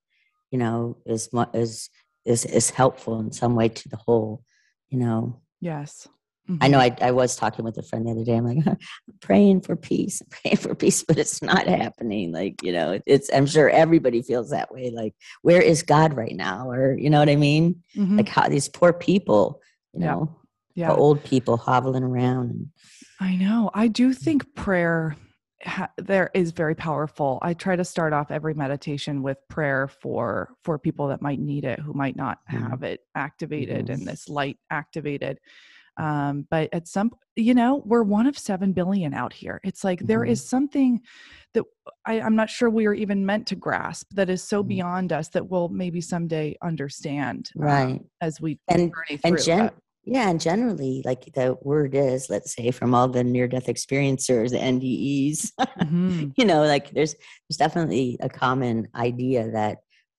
[0.52, 1.90] you know is is
[2.26, 4.44] is is helpful in some way to the whole
[4.90, 6.08] you know, Yes.
[6.60, 6.98] I know Mhm.
[7.02, 8.36] I, I was talking with a friend the other day.
[8.36, 8.78] I'm like, I'm
[9.22, 12.32] praying for peace, I'm praying for peace, but it's not happening.
[12.34, 14.92] Like, you know, it's, I'm sure everybody feels that way.
[14.92, 16.70] Like, where is God right now?
[16.70, 17.82] Or, you know what I mean?
[17.96, 18.18] Mhm.
[18.18, 19.62] Like, how these poor people,
[19.94, 20.12] you Yeah.
[20.12, 20.40] know,
[20.76, 20.88] yeah.
[20.90, 22.72] the old people hobbling around.
[23.22, 23.72] I know.
[23.74, 25.16] I do think prayer
[25.64, 27.40] ha- there is very powerful.
[27.42, 31.64] I try to start off every meditation with prayer for for people that might need
[31.64, 32.70] it, who might not Mhm.
[32.70, 35.40] have it activated and this light activated.
[35.98, 39.60] Um, but at some, you know, we're one of seven billion out here.
[39.64, 40.30] It's like there Mhm.
[40.30, 41.02] is something
[41.54, 41.64] that
[42.06, 44.68] I, I'm not sure we are even meant to grasp that is so Mhm.
[44.68, 48.02] beyond us that we'll maybe someday understand um, right.
[48.22, 49.70] as we And, journey and gen,
[50.06, 54.50] yeah, and generally, like the word is, let's say, from all the near death experiencers,
[54.50, 56.34] the NDEs, Mhm.
[56.38, 57.14] you know like there's
[57.48, 59.78] there's definitely a common idea that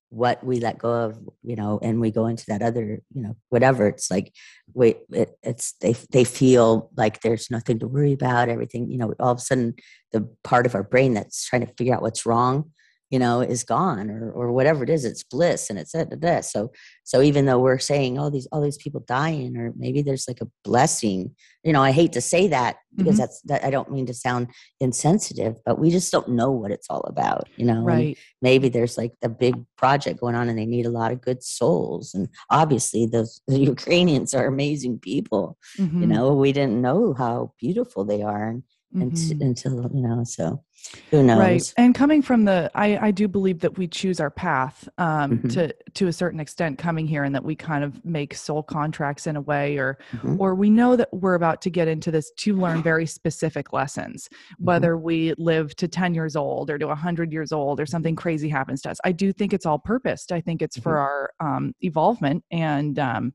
[0.09, 3.35] what we let go of you know and we go into that other you know
[3.49, 4.31] whatever it's like
[4.73, 9.13] wait it, it's they they feel like there's nothing to worry about everything you know
[9.19, 9.73] all of a sudden
[10.11, 12.71] the part of our brain that's trying to figure out what's wrong
[13.11, 16.41] you know is gone or or whatever it is it's bliss and it's da.
[16.41, 16.71] so
[17.03, 20.41] so even though we're saying oh these all these people dying or maybe there's like
[20.41, 21.33] a blessing
[21.63, 23.19] you know i hate to say that because Mhm.
[23.19, 24.47] that's that i don't mean to sound
[24.79, 28.17] insensitive but we just don't know what it's all about you know and right.
[28.41, 31.43] maybe there's like a big project going on and they need a lot of good
[31.43, 36.09] souls and obviously those the ukrainians are amazing people you Mhm.
[36.09, 38.63] know we didn't know how beautiful they are and,
[38.99, 39.41] and Mhm.
[39.41, 40.63] until you know so
[41.11, 41.37] who knows?
[41.39, 45.39] Right and coming from the i i do believe that we choose our path um
[45.39, 45.53] Mhm.
[45.53, 49.27] to to a certain extent coming here and that we kind of make soul contracts
[49.27, 52.31] in a way or Mhm, or we know that we're about to get into this
[52.37, 56.87] to learn very specific lessons mhm, whether we live to 10 years old or to
[56.87, 58.97] 100 years old or something crazy happens to us.
[59.03, 60.31] I do think it's all purposed.
[60.31, 63.33] I think it's for our um evolvement and um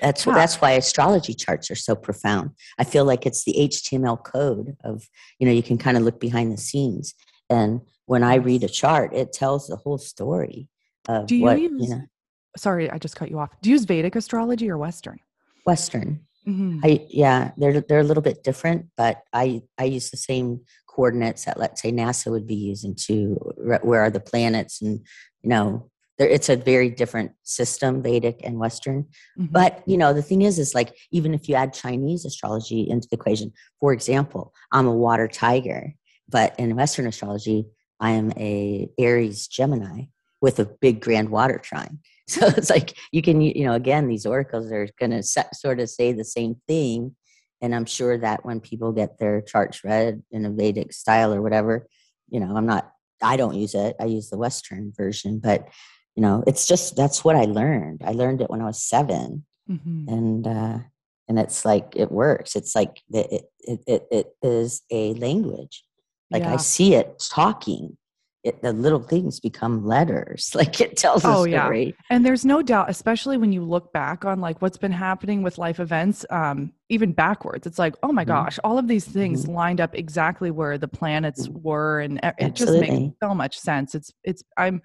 [0.00, 2.50] that's that's why astrology charts are so profound.
[2.78, 6.20] I feel like it's the html code of you know you can kind of look
[6.20, 7.14] behind the scenes
[7.50, 10.68] and when i read a chart it tells the whole story
[11.08, 12.02] of do you what use you know
[12.56, 13.50] sorry i just cut you off.
[13.62, 15.18] Do you use vedic astrology or western?
[15.64, 16.20] Western.
[16.46, 16.80] Mhm.
[16.84, 21.44] I yeah, they're they're a little bit different, but I I use the same coordinates
[21.44, 23.34] that let's say NASA would be using to
[23.82, 25.00] where are the planets and
[25.42, 29.06] you know there it's a very different system Vedic and Western.
[29.38, 29.52] Mhm.
[29.52, 33.08] But you know the thing is is like even if you add Chinese astrology into
[33.08, 35.94] the equation, for example, I'm a water tiger,
[36.28, 37.66] but in Western astrology
[38.00, 40.04] I am a Aries Gemini
[40.40, 41.98] with a big grand water trine.
[42.28, 45.88] So it's like you can, you know, again, these oracles are going to sort of
[45.88, 47.14] say the same thing.
[47.62, 51.40] And I'm sure that when people get their charts read in a Vedic style or
[51.40, 51.86] whatever,
[52.28, 52.90] you know, I'm not,
[53.22, 53.94] I don't use it.
[54.00, 55.68] I use the Western version, but
[56.16, 58.02] you know, it's just that's what I learned.
[58.04, 60.08] I learned it when I was seven, Mhm.
[60.08, 60.78] and uh,
[61.28, 62.56] and it's like it works.
[62.56, 65.84] It's like it, it it it is a language.
[66.30, 67.96] Like I see it talking.
[68.46, 70.50] It, the little things become letters.
[70.54, 71.70] Like it tells a Oh, yeah.
[72.08, 75.58] And there's no doubt, especially when you look back on like what's been happening with
[75.58, 78.28] life events, um, even backwards, it's like, oh my Mhm.
[78.28, 81.62] gosh, all of these things lined up exactly where the planets Mhm.
[81.62, 83.94] were, and it just makes so much sense.
[83.96, 84.80] It's, it's, I'm,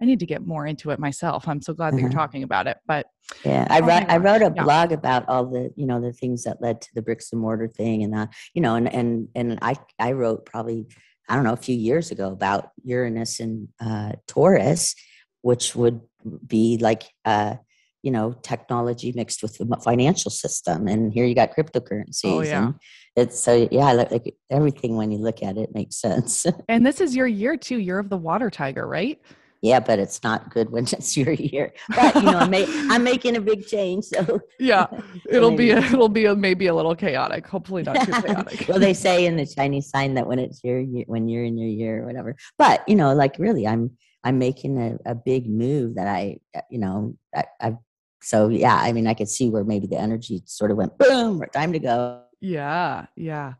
[0.00, 1.48] I need to get more into it myself.
[1.48, 2.20] I'm so glad that you're Uh-huh.
[2.20, 2.78] talking about it.
[2.86, 3.06] But
[3.44, 4.64] Yeah, I Oh wrote I wrote a yeah.
[4.64, 7.68] blog about all the you know the things that led to the bricks and mortar
[7.68, 10.86] thing, and uh, you know, and and and I I wrote probably
[11.30, 14.96] I don't know a few years ago about Uranus and uh, Taurus,
[15.42, 16.00] which would
[16.44, 17.54] be like uh,
[18.02, 22.24] you know technology mixed with the financial system, and here you got cryptocurrencies.
[22.24, 22.58] Oh, yeah.
[22.58, 22.74] and
[23.14, 26.46] it's so yeah, like everything when you look at it makes sense.
[26.68, 29.20] and this is your year too, year of the water tiger, right?
[29.62, 31.72] Yeah, but it's not good when it's your year.
[31.94, 32.54] But you know, I'm,
[32.90, 34.86] I'm making a big change, so Yeah,
[35.28, 37.46] it'll be, a, maybe- it'll be a, maybe a little chaotic.
[37.46, 38.66] Hopefully not too chaotic.
[38.68, 41.58] well, they say in the Chinese sign that when it's your year, when you're in
[41.58, 42.36] your year or whatever.
[42.58, 43.90] But you know, like really, I'm
[44.24, 47.76] I'm making a, a big move that I, uh, you know, I, I've.
[48.22, 51.42] So yeah, I mean, I could see where maybe the energy sort of went boom,
[51.54, 52.22] time to go.
[52.40, 53.54] yeah, yeah.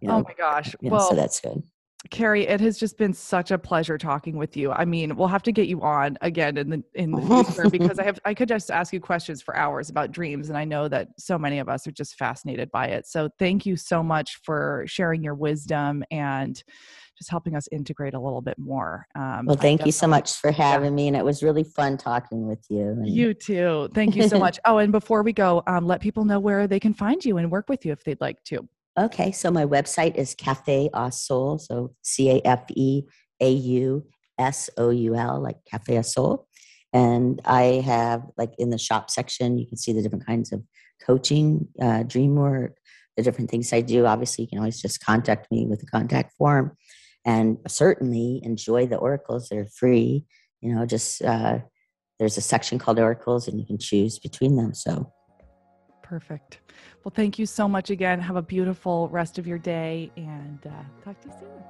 [0.00, 0.76] You know, oh my gosh.
[0.80, 1.62] you know, well, so that's good.
[2.10, 4.72] Kari, it has just been such a pleasure talking with you.
[4.72, 7.98] I mean, we'll have to get you on again in the in the future because
[7.98, 10.88] I have I could just ask you questions for hours about dreams, and I know
[10.88, 13.06] that so many of us are just fascinated by it.
[13.06, 16.62] So thank you so much for sharing your wisdom and
[17.16, 19.06] just helping us integrate a little bit more.
[19.14, 22.46] Um, Well, thank you so much for having me, and it was really fun talking
[22.46, 22.80] with you.
[22.80, 23.88] And You too.
[23.94, 24.58] Thank you so much.
[24.64, 27.50] Oh, and before we go, um, let people know where they can find you and
[27.50, 28.68] work with you if they'd like to.
[28.98, 33.02] Okay, so my website is Cafe Au Soul, so C A F E
[33.40, 34.06] A U
[34.38, 36.46] S O U L, like Cafe Au Soul.
[36.94, 40.62] And I have, like, in the shop section, you can see the different kinds of
[41.04, 42.78] coaching, uh, dream work,
[43.18, 44.06] the different things I do.
[44.06, 46.72] Obviously, you can always just contact me with a contact form
[47.26, 49.48] and certainly enjoy the oracles.
[49.50, 50.24] They're free.
[50.62, 51.58] You know, just uh,
[52.18, 54.72] there's a section called oracles and you can choose between them.
[54.72, 55.12] So
[56.02, 56.60] perfect.
[57.06, 58.18] Well, thank you so much again.
[58.18, 60.70] Have a beautiful rest of your day and uh,
[61.04, 61.62] talk to you soon.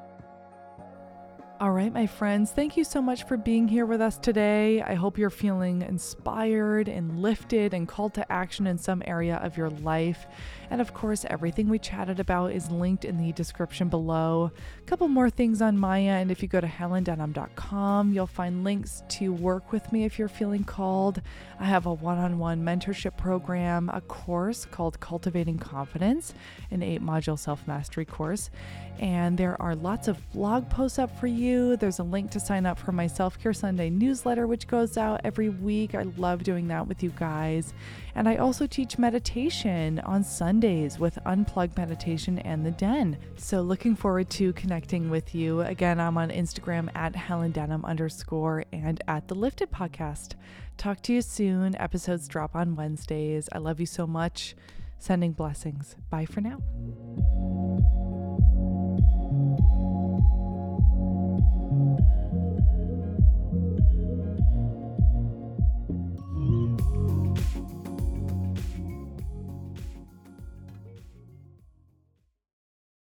[1.59, 4.83] All right, my friends, thank you so much for being here with us today.
[4.83, 9.57] I hope you're feeling inspired and lifted and called to action in some area of
[9.57, 10.27] your life.
[10.69, 14.51] And of course, everything we chatted about is linked in the description below.
[14.79, 16.31] A couple more things on my end.
[16.31, 20.65] If you go to helendenham.com, you'll find links to work with me if you're feeling
[20.65, 21.23] called.
[21.59, 26.35] I have a one on one mentorship program, a course called Cultivating Confidence,
[26.71, 28.51] an eight module self mastery course.
[28.99, 31.77] And there are lots of blog posts up for you.
[31.77, 35.21] There's a link to sign up for my Self Care Sunday newsletter, which goes out
[35.25, 35.95] every week.
[35.95, 37.75] I love doing that with you guys.
[38.15, 43.19] And I also teach meditation on Sundays with Unplugged Meditation and The Den.
[43.37, 45.61] So looking forward to connecting with you.
[45.61, 50.35] Again, I'm on Instagram at Helen Denham underscore and at The Lifted Podcast.
[50.79, 51.77] Talk to you soon.
[51.77, 53.49] Episodes drop on Wednesdays.
[53.53, 54.55] I love you so much.
[54.99, 55.97] Sending blessings.
[56.11, 56.63] Bye for now.